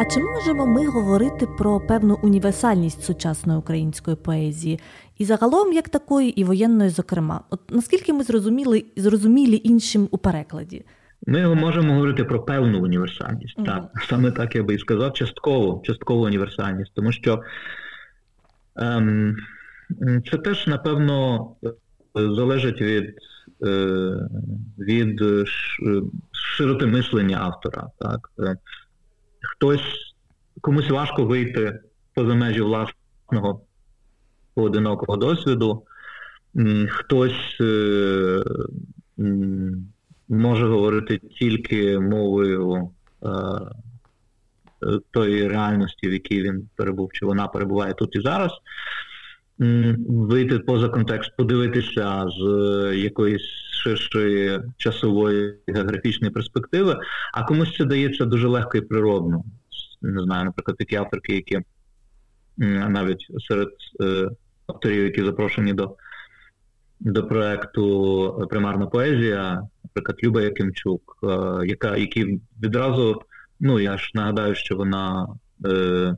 [0.00, 4.80] А чи можемо ми говорити про певну універсальність сучасної української поезії
[5.18, 7.40] і загалом як такої, і воєнної, зокрема?
[7.50, 10.84] От наскільки ми зрозуміли зрозумілі іншим у перекладі?
[11.26, 13.58] Ми можемо говорити про певну універсальність.
[13.58, 13.64] Mm-hmm.
[13.64, 17.42] Так, саме так я би і сказав, частково, часткову універсальність, тому що
[18.76, 19.36] ем,
[20.30, 21.48] це теж напевно
[22.14, 23.14] залежить від
[23.66, 24.28] е,
[24.78, 25.22] від
[26.32, 27.86] широти мислення автора.
[27.98, 28.30] Так
[29.42, 30.14] хтось
[30.60, 31.80] комусь важко вийти
[32.14, 33.60] поза межі власного
[34.54, 35.82] поодинокого досвіду,
[36.88, 38.42] хтось е,
[40.28, 42.90] може говорити тільки мовою
[43.22, 43.28] е,
[45.10, 48.50] тої реальності, в якій він перебув, чи вона перебуває тут і зараз.
[49.60, 52.42] Вийти поза контекст, подивитися з
[52.96, 53.42] якоїсь
[53.82, 56.96] ширшої часової географічної перспективи,
[57.32, 59.44] а комусь це дається дуже легко і природно.
[60.02, 61.60] Не знаю, наприклад, такі авторки, які
[62.88, 63.68] навіть серед
[64.02, 64.30] е,
[64.66, 65.96] авторів, які запрошені до
[67.00, 71.26] до проекту Примарна поезія, наприклад, Люба Якимчук, е,
[71.66, 73.22] яка які відразу,
[73.60, 75.28] ну я ж нагадаю, що вона
[75.66, 76.16] е,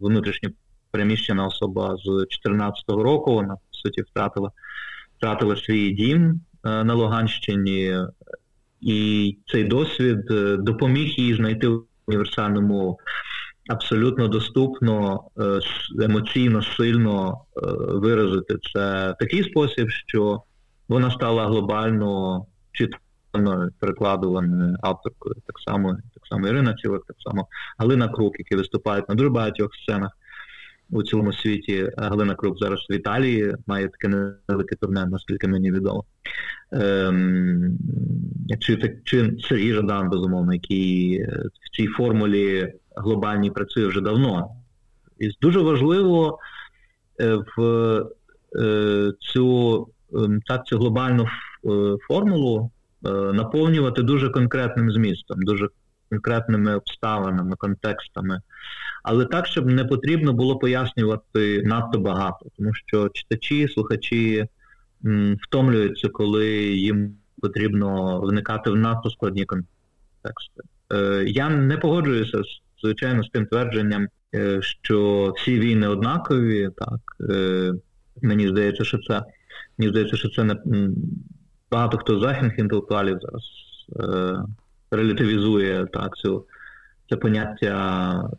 [0.00, 0.50] внутрішньо
[0.96, 4.50] переміщена особа з 2014 року, вона по суті втратила
[5.18, 7.96] втратила свій дім Е, на Луганщині,
[8.80, 11.70] і цей досвід е, допоміг їй знайти
[12.06, 12.98] універсальну мову.
[13.68, 15.60] Абсолютно доступно, е,
[16.04, 17.40] емоційно сильно
[17.88, 20.42] виразити це в такий спосіб, що
[20.88, 25.34] вона стала глобально читаною, перекладуваною авторкою.
[25.46, 29.74] Так само так само Ірина Цілик, так само Галина Крук, які виступають на дуже багатьох
[29.74, 30.10] сценах
[30.90, 31.90] у цілому світі.
[31.96, 36.04] Галина Крук зараз в Італії має таке невелике турне, наскільки мені відомо.
[36.72, 37.78] Ем,
[38.60, 44.50] Чи чи Сергій Жадан, безумовно, який е, в цій формулі глобальній працює вже давно.
[45.18, 46.38] І дуже важливо
[47.20, 47.62] е, в
[48.56, 51.26] е, цю ем, так, цю глобальну
[52.08, 52.70] формулу
[53.32, 55.68] наповнювати дуже конкретним змістом, дуже
[56.10, 58.40] конкретними обставинами, контекстами
[59.06, 64.46] але так, щоб не потрібно було пояснювати надто багато, тому що читачі, слухачі
[65.04, 70.62] м, втомлюються, коли їм потрібно вникати в надто складні контексти.
[70.92, 72.42] Е, Я не погоджуюся
[72.82, 76.70] звичайно з тим твердженням, е, що всі війни однакові.
[76.76, 77.72] Так е,
[78.22, 79.22] мені здається, що це
[79.78, 80.56] мені здається, що це не
[81.70, 83.44] багато хто з західних інтелектуалів зараз
[84.00, 84.42] е,
[84.90, 86.44] релятивізує так цю
[87.10, 88.30] це поняття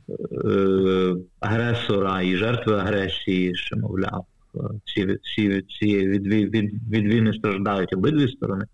[0.45, 4.25] е, агресора і жертви агресії, що, мовляв,
[4.85, 8.65] всі всі ці від, від, від війни страждають обидві сторони.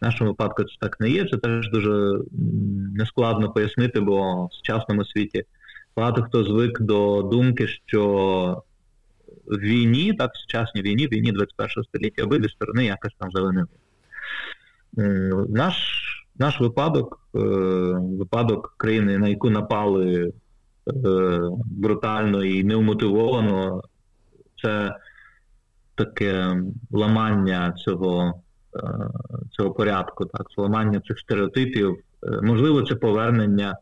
[0.00, 1.24] В нашому випадку це так не є.
[1.24, 2.18] Це теж дуже
[2.94, 5.44] нескладно пояснити, бо в сучасному світі
[5.96, 8.62] багато хто звик до думки, що
[9.46, 13.66] в війні, так, в сучасній війні, в війні 21 століття, обидві сторони якось там завинили.
[15.48, 15.74] Наш
[16.38, 17.38] наш випадок, е,
[18.18, 20.32] випадок країни, на яку напали е,
[21.66, 23.82] брутально і неумотивовано,
[24.62, 24.96] це
[25.94, 28.42] таке ламання цього
[28.76, 28.80] е,
[29.50, 31.96] цього порядку, так, ламання цих стереотипів.
[32.42, 33.76] Можливо, це повернення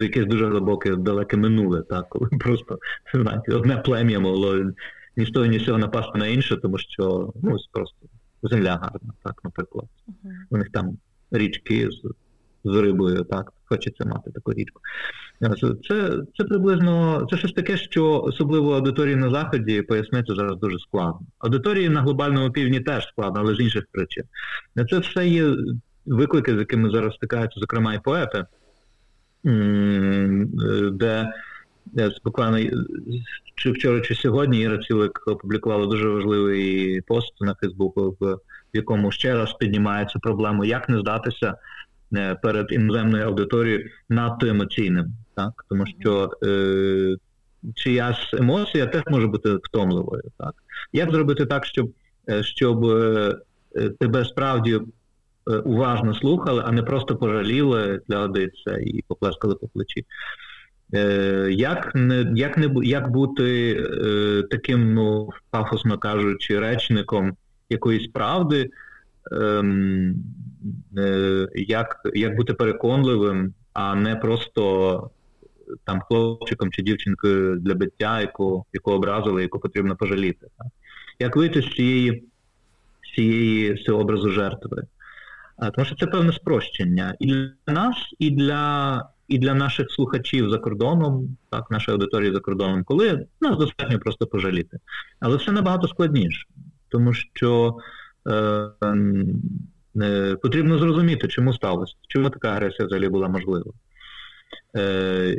[0.00, 2.78] в якесь дуже глибоке, далеке минуле, так, коли просто
[3.14, 4.56] знаєте, одне плем'я могло
[5.16, 7.96] ні з того, ні з цього напасти на інше, тому що ну, просто
[8.42, 9.86] земля гарна, так, наприклад.
[10.50, 10.98] У них там
[11.30, 12.08] річки з
[12.64, 14.80] з рибою, так, хочеться мати таку річку.
[15.88, 21.20] Це це приблизно це щось таке, що особливо аудиторії на Заході пояснити зараз дуже складно.
[21.38, 24.24] Аудиторії на глобальному півдні теж складно, але з інших причин.
[24.90, 25.56] Це все є
[26.06, 28.44] виклики, з якими зараз стикаються, зокрема, і поети,
[30.92, 31.32] де
[32.24, 32.70] буквально
[33.54, 38.38] чи вчора, чи сьогодні Іра Цілик опублікувала дуже важливий пост на Фейсбуку, в
[38.72, 41.54] якому ще раз піднімається проблема, як не здатися
[42.16, 47.16] е, перед іноземною аудиторією надто емоційним, так тому що е,
[47.74, 50.22] чиясь емоція теж може бути втомливою.
[50.38, 50.54] Так
[50.92, 51.92] як зробити так, щоб
[52.28, 53.34] е, щоб е,
[54.00, 54.80] тебе справді
[55.64, 60.04] уважно слухали, а не просто пожаліли для годиться і поплескали по плечі.
[61.50, 67.36] Як не як не як бути е, таким, ну пафосно кажучи, речником
[67.70, 68.70] якоїсь правди,
[69.32, 70.14] ем,
[70.96, 75.10] е, як як бути переконливим, а не просто
[75.84, 80.46] там хлопчиком чи дівчинкою для биття, яку яку образили, яку потрібно пожаліти?
[80.58, 80.66] Так?
[81.18, 82.24] Як вийти з цієї
[83.02, 84.82] з цієї з образу жертви?
[85.56, 90.50] А, тому що це певне спрощення і для нас, і для і для наших слухачів
[90.50, 94.78] за кордоном, так, нашої аудиторії за кордоном, коли нас достатньо просто пожаліти.
[95.20, 96.46] Але все набагато складніше,
[96.88, 97.76] тому що
[98.26, 98.32] е,
[100.02, 103.72] е, потрібно зрозуміти, чому сталося, чому така агресія взагалі була можлива.
[104.76, 105.38] Е,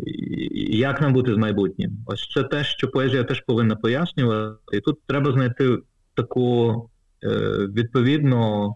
[0.69, 1.91] Як нам бути з майбутнім?
[2.05, 4.77] Ось це те, що поезія теж повинна пояснювати.
[4.77, 5.77] І тут треба знайти
[6.13, 6.89] таку
[7.23, 7.29] е,
[7.75, 8.75] відповідну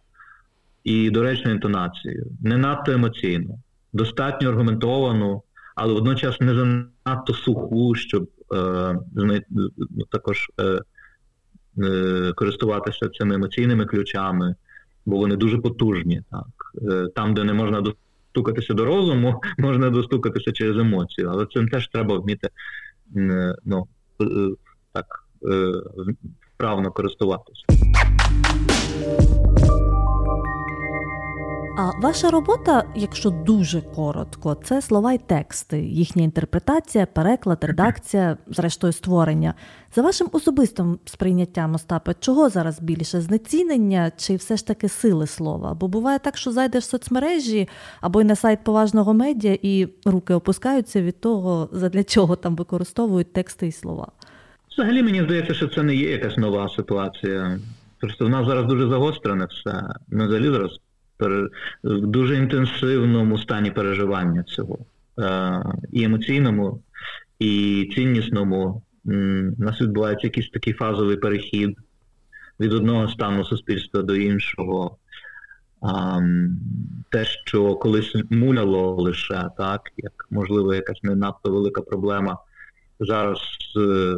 [0.83, 3.59] і доречну інтонацію, не надто емоційну
[3.93, 5.43] достатньо аргументовану,
[5.75, 9.39] але водночас не занадто суху, щоб е, ну,
[10.11, 10.79] також е,
[12.35, 14.55] користуватися цими емоційними ключами,
[15.05, 16.21] бо вони дуже потужні.
[16.31, 16.45] Так.
[16.91, 21.87] Е, там, де не можна достукатися до розуму, можна достукатися через емоцію, але цим теж
[21.87, 22.49] треба вміти
[23.15, 23.87] е, ну,
[24.21, 24.25] е,
[24.93, 25.05] так,
[26.55, 27.65] вправно користуватися.
[31.77, 38.93] А ваша робота, якщо дуже коротко, це слова й тексти, їхня інтерпретація, переклад, редакція, зрештою
[38.93, 39.53] створення.
[39.95, 45.73] За вашим особистим сприйняттям, Остапе, чого зараз більше знецінення чи все ж таки сили слова?
[45.73, 47.69] Бо буває так, що зайдеш в соцмережі
[48.01, 53.33] або й на сайт поважного медіа, і руки опускаються від того, задля чого там використовують
[53.33, 54.07] тексти і слова.
[54.73, 57.59] Взагалі мені здається, що це не є якась нова ситуація.
[57.99, 59.83] Просто в нас зараз дуже загострене все.
[60.07, 60.79] Ми взагалі зараз
[61.83, 64.79] в дуже інтенсивному стані переживання цього.
[65.19, 66.83] Е, і емоційному,
[67.39, 68.83] і ціннісному.
[69.05, 69.11] У
[69.57, 71.77] нас відбувається якийсь такий фазовий перехід
[72.59, 74.97] від одного стану суспільства до іншого.
[77.09, 82.37] Те, що колись муляло лише, так, як, можливо, якась не надто велика проблема,
[82.99, 83.39] зараз
[83.77, 84.15] е,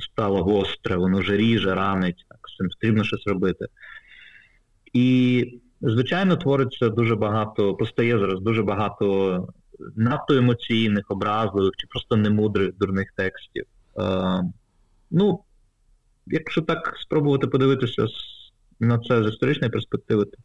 [0.00, 3.66] стало гостре, воно вже ріже, ранить, так, з цим потрібно щось робити.
[4.92, 9.48] І Звичайно, твориться дуже багато, постає зараз дуже багато
[9.96, 13.64] надто емоційних, образливих чи просто немудрих дурних текстів.
[13.98, 14.42] Е,
[15.10, 15.40] Ну,
[16.26, 18.06] якщо так спробувати подивитися
[18.80, 20.38] на це з історичної перспективи, то,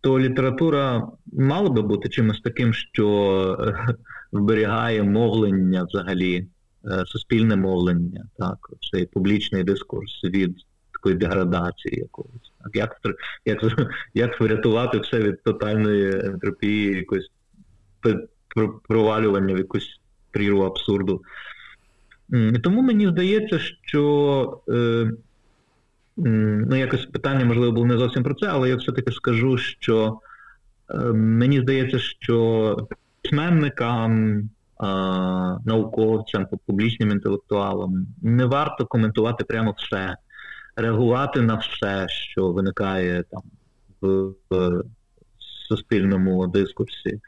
[0.00, 3.08] то література мала би бути чимось таким, що
[3.60, 3.94] е,
[4.32, 6.46] вберігає мовлення взагалі,
[6.84, 10.56] е, суспільне мовлення, так, цей публічний дискурс від
[11.06, 12.52] такої деградації якогось.
[12.74, 13.00] Як
[13.44, 13.62] як,
[14.14, 17.30] як врятувати все від тотальної ентропії, якось
[18.88, 21.22] провалювання в якусь прірву абсурду.
[22.62, 25.10] Тому мені здається, що е,
[26.16, 30.18] ну, якось питання, можливо, було не зовсім про це, але я все-таки скажу, що
[30.90, 32.88] е, мені здається, що
[33.22, 34.42] письменникам,
[35.64, 40.16] науковцям, публічним інтелектуалам не варто коментувати прямо все
[40.76, 43.42] реагувати на все, що виникає там
[44.00, 44.82] в, в
[45.68, 47.20] суспільному дискурсі.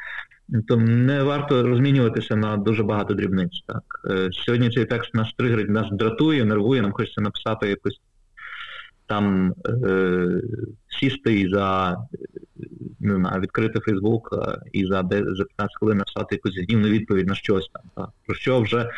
[0.68, 3.62] То не варто розмінюватися на дуже багато дрібниць.
[3.66, 8.00] Так е, Сьогодні цей текст нас тригерить, нас дратує, нервує, нам хочеться написати якусь
[9.06, 9.54] там
[9.84, 10.26] е,
[11.00, 11.96] сісти і за
[13.00, 14.34] не знаю, відкрити Фейсбук
[14.72, 17.82] і за за 15 хвилин написати якусь гнівну відповідь на щось там.
[17.96, 18.08] Так.
[18.26, 18.90] Про що вже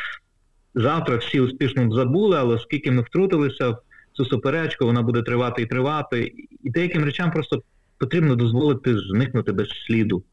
[0.74, 3.77] завтра всі успішно забули, але оскільки ми втрутилися
[4.13, 6.33] цю суперечку, вона буде тривати і тривати.
[6.63, 7.63] І деяким речам просто
[7.99, 10.25] потрібно дозволити зникнути без сліду.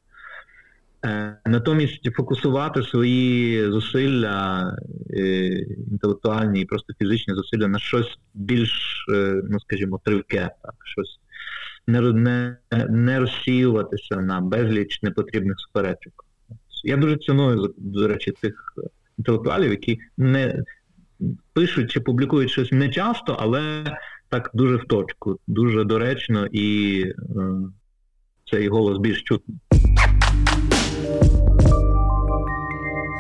[1.06, 4.78] Е, натомість фокусувати свої зусилля,
[5.10, 5.48] е,
[5.92, 11.20] інтелектуальні і просто фізичні зусилля на щось більш, е, ну скажімо, тривке, так, щось
[11.88, 12.58] не не,
[12.90, 16.26] не розсіюватися на безліч непотрібних суперечок.
[16.84, 18.74] Я дуже ціную, до речі, тих
[19.18, 20.64] інтелектуалів, які не
[21.53, 23.84] пишуть чи публікують щось не часто, але
[24.30, 27.15] так дуже в точку, дуже доречно і е,
[28.51, 29.57] цей голос більш чутний.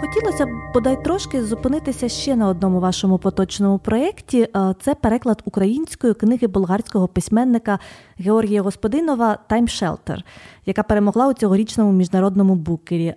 [0.01, 4.47] Хотілося б бодай трошки зупинитися ще на одному вашому поточному проєкті.
[4.81, 7.79] Це переклад української книги болгарського письменника
[8.17, 10.23] Георгія Господинова «Таймшелтер»,
[10.65, 13.15] яка перемогла у цьогорічному міжнародному букері.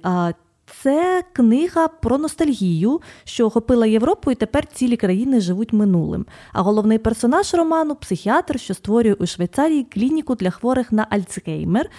[0.82, 6.26] Це книга про ностальгію, що охопила Європу, і тепер цілі країни живуть минулим.
[6.52, 11.90] А головний персонаж роману психіатр, що створює у Швейцарії клініку для хворих на Альцгеймер.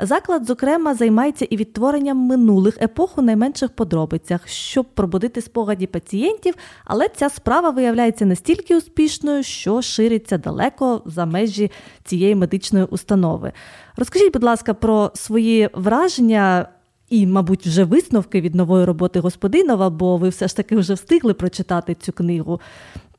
[0.00, 6.54] Заклад, зокрема, займається і відтворенням минулих епох у найменших подробицях, щоб пробудити спогаді пацієнтів,
[6.84, 11.70] але ця справа виявляється настільки успішною, що шириться далеко за межі
[12.04, 13.52] цієї медичної установи.
[13.96, 16.68] Розкажіть, будь ласка, про свої враження.
[17.14, 21.34] І, мабуть, вже висновки від нової роботи господинова, бо ви все ж таки вже встигли
[21.34, 22.60] прочитати цю книгу.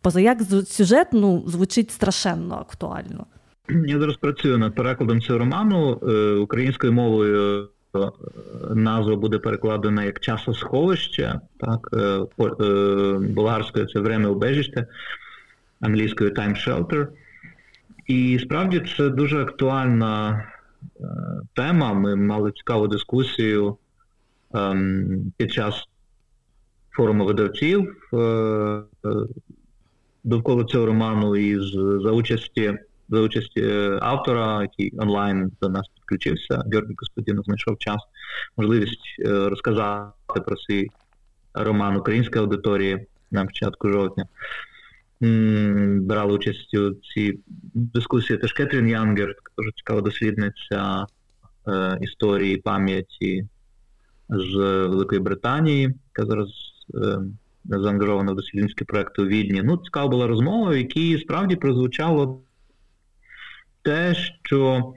[0.02, 0.38] Позаяк
[0.68, 3.26] сюжет ну, звучить страшенно актуально.
[3.70, 7.68] Я зараз працюю над перекладом цього роману е, українською мовою.
[7.96, 8.00] Е,
[8.76, 12.20] назва буде перекладена як часосховище, так, е,
[13.20, 14.88] болгарською це время убежище,
[15.82, 17.08] англійською time shelter.
[18.08, 20.44] І справді це дуже актуальна
[21.54, 21.94] тема.
[21.94, 23.78] Ми мали цікаву дискусію
[25.38, 25.84] під час
[26.92, 27.94] форуму видавців
[30.24, 31.60] довкола цього роману і
[32.04, 32.78] за участі
[33.10, 36.64] за участі е, автора, який онлайн до нас підключився.
[36.72, 38.02] Георгій Господінов знайшов час,
[38.58, 40.88] можливість е, розказати про свій
[41.54, 44.26] роман української аудиторії на початку жовтня.
[46.02, 47.40] Брала участь у цій
[47.74, 51.06] дискусії теж Кетрін Янгер, дуже цікава дослідниця
[51.68, 53.48] е, історії пам'яті
[54.30, 54.56] з
[54.88, 56.50] Великої Британії, яка зараз
[56.96, 57.20] е,
[57.66, 59.62] заангажована в дослідницький проєкт у Відні.
[59.64, 62.42] Ну, цікава була розмова, в якій справді прозвучало
[63.82, 64.94] те, що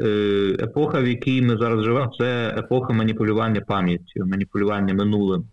[0.00, 5.44] е, епоха, в якій ми зараз живемо, це епоха маніпулювання пам'яттю, маніпулювання минулим.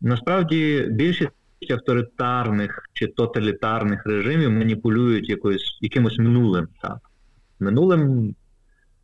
[0.00, 1.30] Насправді більшість
[1.70, 6.68] авторитарних чи тоталітарних режимів маніпулюють якоюсь, якимось минулим.
[6.82, 6.98] Так.
[7.60, 8.34] Минулим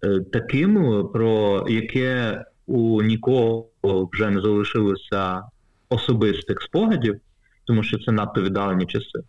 [0.04, 3.68] е, таким, про яке у нікого
[4.12, 5.42] вже не залишилося
[5.88, 7.20] особистих спогадів,
[7.64, 9.20] тому що це надто віддалені часи.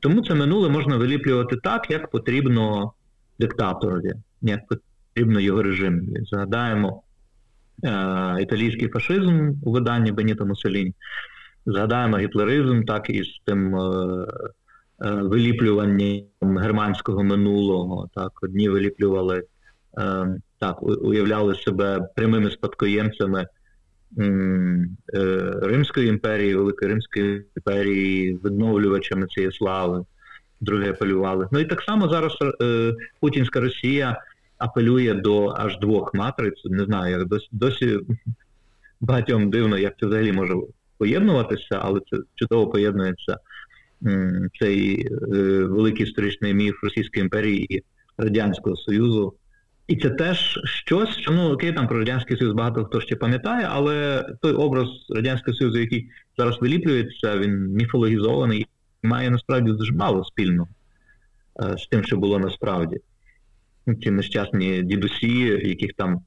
[0.00, 2.92] Тому це минуле можна виліплювати так, як потрібно
[3.38, 4.12] диктаторові,
[4.42, 6.24] як потрібно його режимові.
[6.30, 7.02] Згадаємо
[7.84, 7.88] е,
[8.40, 10.94] італійський фашизм у виданні Беніто Муссоліні,
[11.66, 14.26] згадаємо гітлеризм, так і з тим е,
[15.04, 18.08] е, виліплюванням германського минулого.
[18.14, 19.42] Так, Одні виліплювали,
[19.98, 23.46] е, так, уявляли себе прямими спадкоємцями.
[24.18, 24.88] Е,
[25.62, 30.04] Римської імперії, Великої Римської імперії, відновлювачами цієї слави,
[30.60, 31.48] друге апелювали.
[31.52, 34.22] Ну і так само зараз е, Путінська Росія
[34.58, 36.64] апелює до аж двох матриць.
[36.64, 38.00] Не знаю, як досі досі
[39.00, 40.54] багатьом дивно, як це взагалі може
[40.98, 43.38] поєднуватися, але це чудово поєднується
[44.60, 45.14] цей е,
[45.64, 47.82] великий історичний міф Російської імперії і
[48.18, 49.34] Радянського Союзу.
[49.88, 53.68] І це теж щось, що ну окей, там про Радянський Союз багато хто ще пам'ятає,
[53.70, 58.66] але той образ Радянського Союзу, який зараз виліплюється, він міфологізований
[59.02, 60.68] і має насправді дуже мало спільного
[61.62, 62.96] е, з тим, що було насправді.
[64.02, 66.20] Ці нещасні дідусі, яких там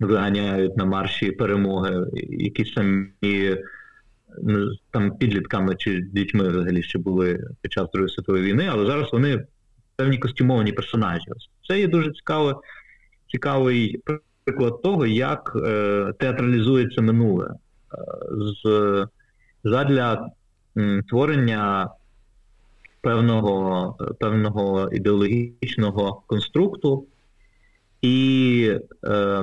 [0.00, 3.56] виганяють на марші перемоги, які самі
[4.42, 9.12] ну, там підлітками чи дітьми взагалі ще були під час Другої світової війни, але зараз
[9.12, 9.44] вони
[9.96, 11.26] певні костюмовані персонажі.
[11.68, 12.54] Це є дуже цікаве
[13.32, 14.00] цікавий
[14.44, 17.56] приклад того, як е, театралізується минуле е,
[18.64, 19.06] з
[19.64, 20.30] задля
[20.76, 21.90] м, творення
[23.00, 27.06] певного певного ідеологічного конструкту
[28.02, 29.42] і е,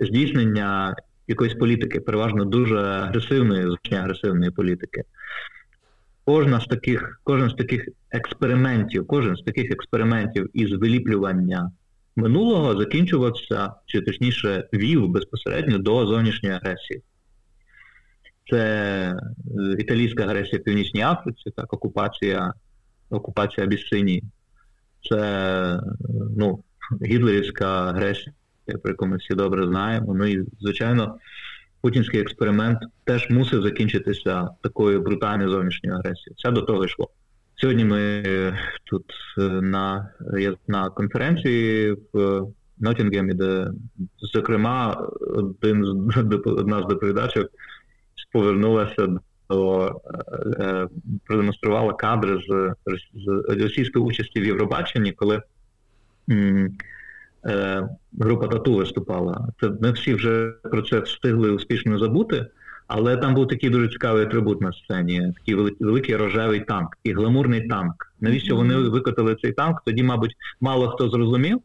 [0.00, 0.94] здійснення
[1.28, 5.04] якоїсь політики, переважно дуже агресивної, звичайно агресивної політики.
[6.24, 11.70] Кожна з таких, Кожен з таких експериментів, кожен з таких експериментів із виліплювання
[12.16, 17.02] минулого закінчувався, чи точніше вів безпосередньо до зовнішньої агресії.
[18.50, 22.52] Це е, італійська агресія в Північній Африці, так, окупація
[23.10, 24.24] окупація Абісинії.
[25.10, 25.80] Це
[26.36, 26.64] ну,
[27.06, 28.34] гітлерівська агресія,
[28.82, 30.14] про яку ми всі добре знаємо.
[30.14, 31.18] Ну і, звичайно,
[31.80, 36.36] путінський експеримент теж мусив закінчитися такою брутальною зовнішньою агресією.
[36.36, 37.10] Це до того йшло.
[37.62, 38.22] Сьогодні ми
[38.84, 39.04] тут
[39.62, 40.10] на
[40.68, 42.46] на конференції в
[42.78, 43.70] Ноттінгемі, де,
[44.18, 47.48] зокрема, один з одна з доповідачів
[48.32, 49.08] повернулася
[49.50, 49.86] до
[50.60, 50.88] е,
[51.24, 52.74] продемонструвала кадри з,
[53.14, 55.42] з російської участі в Євробаченні, коли
[56.30, 57.88] е,
[58.20, 59.48] група Тату виступала.
[59.60, 62.46] Це ми всі вже про це встигли успішно забути.
[62.94, 67.68] Але там був такий дуже цікавий атрибут на сцені, такий великий рожевий танк і гламурний
[67.68, 68.12] танк.
[68.20, 69.82] Навіщо вони викотали цей танк?
[69.86, 71.60] Тоді, мабуть, мало хто зрозумів.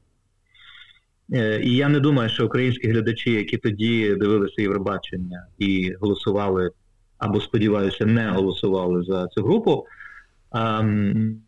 [1.34, 6.72] Е, і я не думаю, що українські глядачі, які тоді дивилися Євробачення і голосували,
[7.18, 9.86] або сподіваюся, не голосували за цю групу,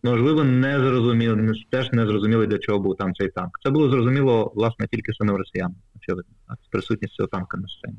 [0.04, 3.60] можливо, не зрозуміли, теж не зрозуміли, для чого був там цей танк.
[3.64, 6.34] Це було зрозуміло, власне, тільки самим росіянам, очевидно,
[6.66, 7.98] з присутністю цього танка на сцені.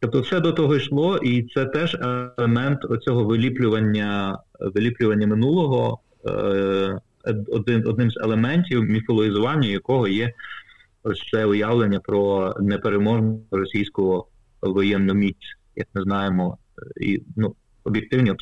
[0.00, 1.96] Тобто все до того йшло, і це теж
[2.38, 7.00] елемент оцього виліплювання виліплювання минулого, е,
[7.48, 10.32] один, одним з елементів міфологізування якого є
[11.02, 14.26] ось це уявлення про непереможну російську
[14.62, 16.58] воєнну міць, як ми знаємо,
[17.00, 18.32] і ну, об'єктивні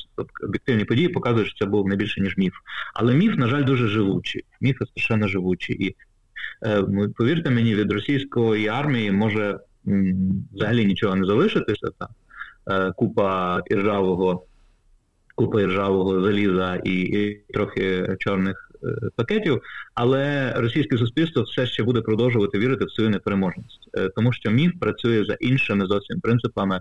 [0.43, 2.53] об'єктивні події показують, що це був не більше, ніж міф.
[2.95, 4.45] Але міф, на жаль, дуже живучий.
[4.61, 5.77] Міф страшенно живучий.
[5.87, 5.97] І
[6.67, 6.83] е,
[7.17, 9.59] повірте мені, від російської армії може
[10.53, 11.89] взагалі нічого не залишитися.
[11.99, 12.09] Та,
[12.71, 14.45] е, купа іржавого,
[15.35, 19.63] купа іржавого заліза і, і трохи чорних е, пакетів,
[19.95, 24.73] але російське суспільство все ще буде продовжувати вірити в свою непереможність, е, тому що міф
[24.81, 26.81] працює за іншими зовсім принципами,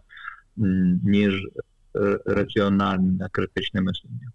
[1.03, 1.47] ніж
[2.25, 4.31] раціональне критичне мислення.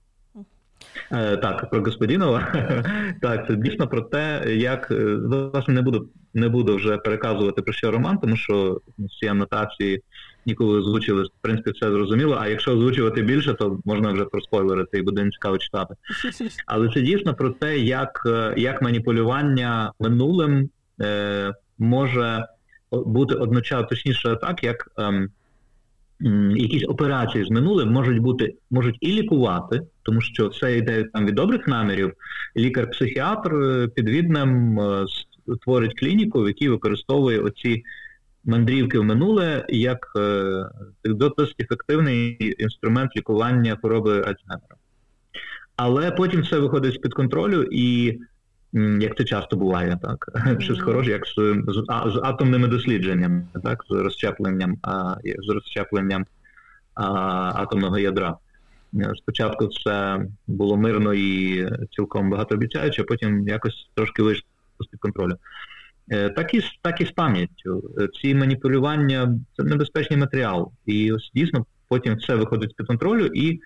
[1.13, 2.53] Е, так, про Господінова.
[3.23, 7.73] Так, це дійсно про те, як е, власне не буду не буду вже переказувати про
[7.73, 10.03] що роман, тому що всі анотації
[10.47, 12.39] ніколи озвучили, в принципі, все зрозуміло.
[12.41, 15.95] А якщо озвучувати більше, то можна вже проспойлерити і буде цікаво читати.
[16.67, 22.47] Але це дійсно про те, як е, як маніпулювання минулим е, може
[22.91, 24.89] бути одночасно точніше так, як.
[24.99, 25.29] Е,
[26.57, 31.35] якісь операції з минулим можуть бути, можуть і лікувати, тому що все йде там від
[31.35, 32.13] добрих намірів.
[32.57, 35.07] Лікар-психіатр е, під віднем е,
[35.57, 37.83] створить клініку, в якій використовує оці
[38.45, 40.65] мандрівки в минуле як е,
[41.05, 44.77] досить ефективний інструмент лікування хвороби Альцгеймера.
[45.77, 48.19] Але потім все виходить з-під контролю і.
[49.01, 50.61] Як це часто буває, так mm-hmm.
[50.65, 51.35] щось хороше, як з,
[51.69, 56.27] з з, атомними дослідженнями, так з розщепленням а, з розщепленням
[56.95, 57.05] а,
[57.63, 58.37] атомного ядра.
[59.17, 64.49] Спочатку це було мирно і цілком багатообіцяюче, а потім якось трошки вийшло
[64.81, 65.37] з-під контролю.
[66.11, 67.91] Е, так і так і з пам'яттю.
[68.23, 73.61] Ці маніпулювання це небезпечний матеріал, і ось дійсно потім все виходить з під контролю і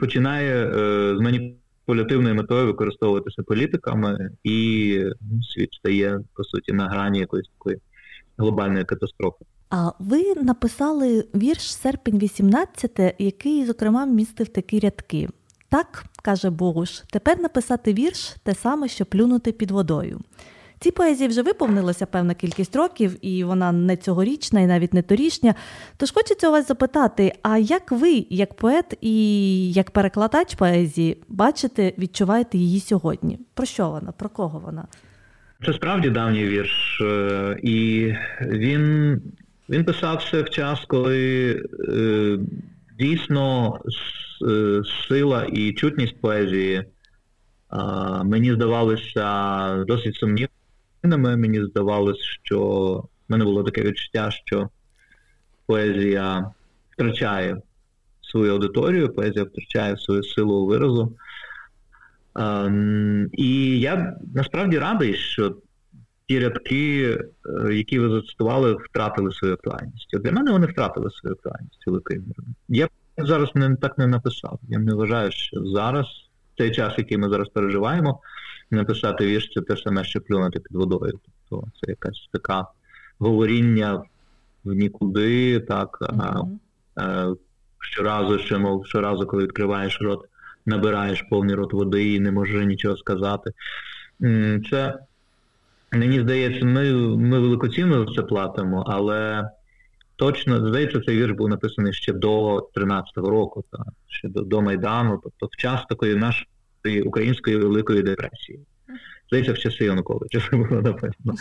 [0.00, 5.04] починає е, з маніпулятивною метою використовуватися політиками, і
[5.42, 7.78] світ стає по суті на грані якоїсь такої
[8.38, 9.44] глобальної катастрофи.
[9.74, 15.28] А ви написали вірш серпень 18, який, зокрема, містив такі рядки.
[15.68, 20.20] Так, каже Богуш, тепер написати вірш те саме, що плюнути під водою.
[20.80, 25.54] Цій поезії вже виповнилося певна кількість років, і вона не цьогорічна, і навіть не торішня.
[25.96, 31.92] Тож хочеться у вас запитати: а як ви, як поет і як перекладач поезії, бачите,
[31.98, 33.38] відчуваєте її сьогодні?
[33.54, 34.12] Про що вона?
[34.12, 34.86] Про кого вона?
[35.66, 39.20] Це справді давній вірш, е, і він
[39.68, 41.50] він писався в час, коли
[41.88, 42.38] е,
[42.98, 43.78] дійсно
[44.48, 46.84] е, сила і чутність поезії
[48.24, 52.60] мені здавалися досить сумнівними мені здавалось, що
[53.28, 54.68] в мене було таке відчуття, що
[55.66, 56.50] поезія
[56.90, 57.56] втрачає
[58.20, 61.16] свою аудиторію, поезія втрачає свою силу виразу.
[62.36, 65.56] Ем, і я насправді радий, що
[66.32, 67.18] ті рядки,
[67.68, 70.14] е, які ви зацитували, втратили свою актуальність.
[70.14, 72.54] От Для мене вони втратили свою актуальність великою мірою.
[72.68, 74.58] Я зараз не так не написав.
[74.68, 76.06] Я не вважаю, що зараз,
[76.54, 78.20] в цей час, який ми зараз переживаємо,
[78.70, 81.20] написати вірш це те саме, що плюнути під водою.
[81.48, 82.66] Тобто це якась така
[83.18, 84.02] говоріння
[84.64, 86.58] в нікуди, так, mm-hmm.
[86.94, 87.34] а,
[87.78, 90.28] щоразу, що, мов, щоразу, коли відкриваєш рот,
[90.66, 93.52] набираєш повний рот води і не можеш нічого сказати.
[94.70, 94.98] Це,
[95.92, 99.50] мені здається, ми ми великоцінно це платимо, але
[100.16, 105.20] точно, здається, цей вірш був написаний ще до 13-го року, так, ще до, до Майдану,
[105.22, 108.60] тобто в час такої нашої української великої депресії.
[109.28, 111.34] Здається, в часи Януковича це було написано.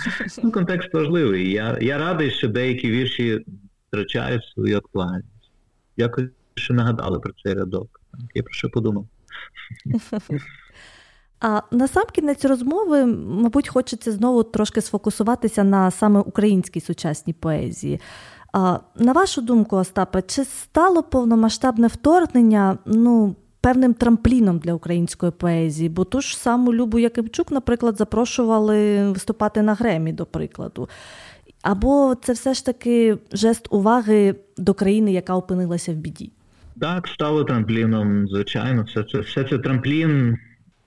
[0.43, 1.51] Ну, Контекст важливий.
[1.51, 3.45] Я я радий, що деякі вірші
[3.87, 5.51] втрачають свою актуальність.
[5.97, 8.01] Дякую, що нагадали про цей рядок.
[8.33, 9.07] Я про що подумав.
[11.41, 17.99] А на сам кінець розмови, мабуть, хочеться знову трошки сфокусуватися на саме українській сучасній поезії.
[18.53, 25.89] А, На вашу думку, Остапе, чи стало повномасштабне вторгнення ну, певним трампліном для української поезії?
[25.89, 30.89] Бо ту ж саму Любу Якимчук, наприклад, запрошували виступати на Гремі, до прикладу.
[31.61, 36.31] Або це все ж таки жест уваги до країни, яка опинилася в біді?
[36.79, 38.83] Так, стало трампліном, звичайно.
[38.83, 40.37] Все це все це трамплін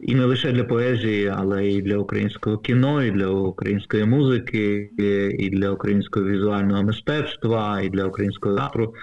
[0.05, 4.90] і не лише для поезії, але і для українського кіно, і для української музики,
[5.38, 8.94] і для українського візуального мистецтва, і для українського театру.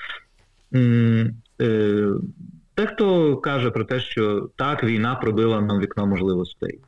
[2.77, 6.79] Дехто каже про те, що так, війна пробила нам вікно можливостей.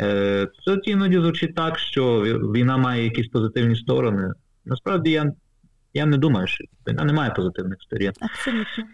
[0.00, 2.20] Е, це іноді звучить так, що
[2.54, 4.32] війна має якісь позитивні сторони.
[4.64, 5.32] Насправді я
[5.94, 8.12] я не думаю, що війна не має позитивних сторін.
[8.20, 8.84] Абсолютно.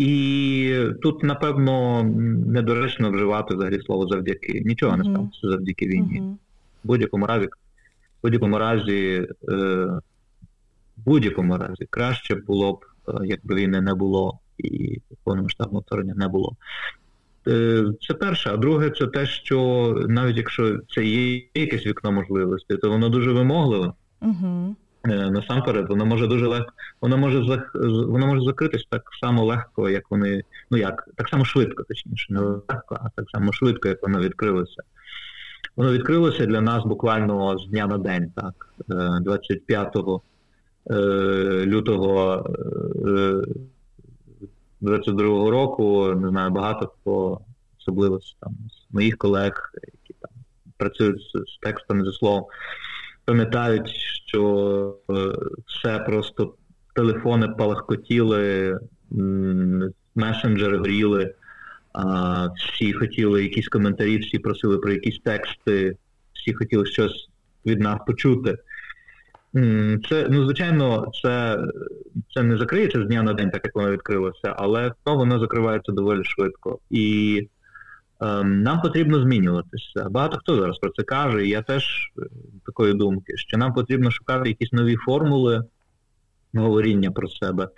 [0.00, 2.02] І тут, напевно,
[2.46, 4.62] недоречно вживати взагалі слово завдяки.
[4.64, 6.22] Нічого не станеться завдяки війні.
[6.84, 7.50] В будь-якому разі, в
[8.22, 9.88] будь-якому разі, е,
[10.96, 16.56] будь-якому разі краще було б, е, якби війни не було і повномасштабного вторгнення не було.
[17.48, 22.76] Е, це перше, а друге, це те, що навіть якщо це є якесь вікно можливості,
[22.76, 23.92] то воно дуже вимогливе.
[24.20, 24.76] Угу.
[25.04, 30.44] Насамперед, воно може дуже легко, воно може воно може закритись так само легко, як вони,
[30.70, 34.82] ну як, так само швидко, точніше, не легко, а так само швидко, як воно відкрилося.
[35.76, 38.74] Воно відкрилося для нас буквально з дня на день, так,
[39.20, 42.46] 25 е, лютого
[44.82, 47.40] 22-го року, не знаю, багато хто,
[47.78, 50.30] особливо там з моїх колег, які там
[50.76, 52.44] працюють з, з текстами зі словом,
[53.24, 53.88] пам'ятають,
[54.26, 55.14] що е,
[55.66, 56.54] все просто
[56.94, 58.78] телефони палахкотіли,
[60.14, 61.34] месенджери горіли,
[62.56, 65.96] всі хотіли якісь коментарі, всі просили про якісь тексти,
[66.32, 67.28] всі хотіли щось
[67.66, 68.58] від нас почути.
[70.08, 71.64] Це, ну, звичайно, це
[72.34, 76.24] це не закриється з дня на день, так як воно відкрилося, але воно закривається доволі
[76.24, 76.78] швидко.
[76.90, 77.48] І
[78.44, 80.08] нам потрібно змінюватися.
[80.10, 82.22] Багато хто зараз про це каже, і я теж е,
[82.66, 85.64] такої думки, що нам потрібно шукати якісь нові формули
[86.54, 87.68] говоріння про себе.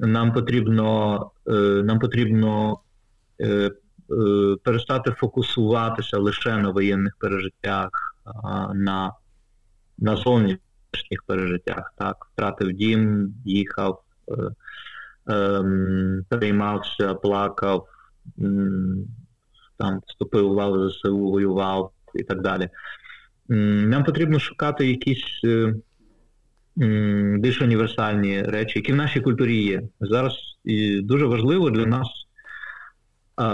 [0.00, 1.52] Нам потрібно е,
[1.84, 2.78] нам потрібно
[3.40, 3.70] е,
[4.64, 7.90] перестати фокусуватися лише на воєнних пережиттях,
[8.74, 9.12] на
[10.02, 11.94] на зовнішніх пережиттях.
[11.98, 14.34] Так, Втратив дім, їхав, е,
[15.32, 15.62] е,
[16.28, 17.88] переймався, плакав,
[19.78, 22.68] там вступив у лаву ЗСУ, воював і так далі.
[23.48, 25.74] Нам потрібно шукати якісь е,
[27.38, 29.82] більш універсальні речі, які в нашій культурі є.
[30.00, 30.32] Зараз
[31.02, 32.08] дуже важливо для нас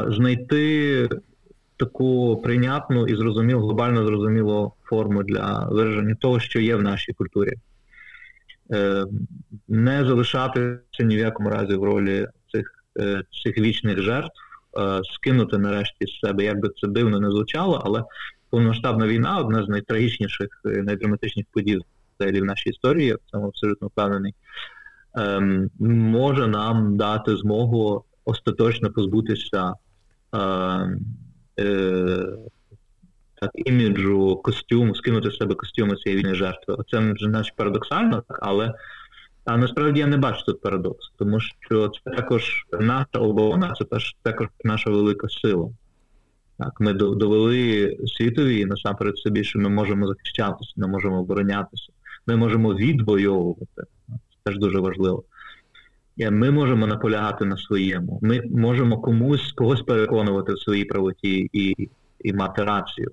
[0.09, 1.09] знайти
[1.77, 7.53] таку прийнятну і зрозумілу, глобально зрозумілу форму для вираження того, що є в нашій культурі.
[8.73, 9.05] Е,
[9.69, 14.41] не залишатися ні в якому разі в ролі цих е, цих вічних жертв,
[15.14, 18.05] скинути нарешті з себе, як би це дивно не звучало, але
[18.51, 21.79] повномасштабна війна одна з найтрагічніших, найдраматичніших подій
[22.19, 24.35] в нашій історії, я в цьому абсолютно впевнений,
[25.14, 29.75] ем, може нам дати змогу остаточно позбутися
[30.33, 31.01] ем,
[33.41, 36.77] так, іміджу костюму, скинути з себе костюми цієї війни жертви.
[36.91, 38.75] Це вже наче парадоксально, але
[39.49, 43.85] а насправді я не бачу тут парадокс, тому що це також наша оборона, це
[44.23, 45.71] також наша велика сила.
[46.59, 51.93] Так, Ми довели світові насамперед собі, що ми можемо захищатися, ми можемо оборонятися,
[52.27, 53.67] ми можемо відвоювати.
[53.77, 53.85] Це
[54.45, 55.25] теж дуже важливо.
[56.17, 58.19] Ми можемо наполягати на своєму.
[58.23, 61.89] Ми можемо комусь когось переконувати в своїй правоті і
[62.21, 63.11] і мати рацію.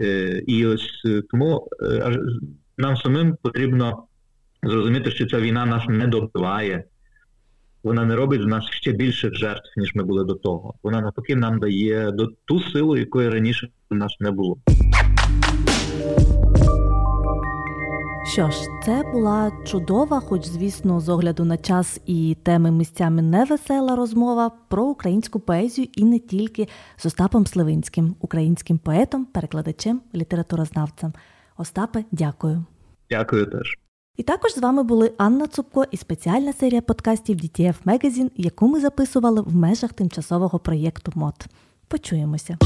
[0.00, 2.18] Е, і ось е, тому е,
[2.78, 4.06] нам самим потрібно
[4.70, 6.84] зрозуміти, що ця війна нас не добиває,
[7.82, 10.74] вона не робить з нас ще більших жертв, ніж ми були до того.
[10.82, 12.12] Вона навпаки нам дає
[12.44, 14.58] ту силу, якої раніше у нас не було.
[18.32, 23.96] Що ж, це була чудова, хоч, звісно, з огляду на час і теми місцями невесела
[23.96, 31.12] розмова про українську поезію і не тільки з Остапом Сливинським, українським поетом, перекладачем, літературознавцем.
[31.56, 32.64] Остапе, дякую.
[33.10, 33.85] Дякую теж.
[34.16, 38.80] І також з вами були Анна Цупко і спеціальна серія подкастів DTF Magazine, яку ми
[38.80, 41.34] записували в межах тимчасового проєкту МОД.
[41.88, 42.58] Почуємося.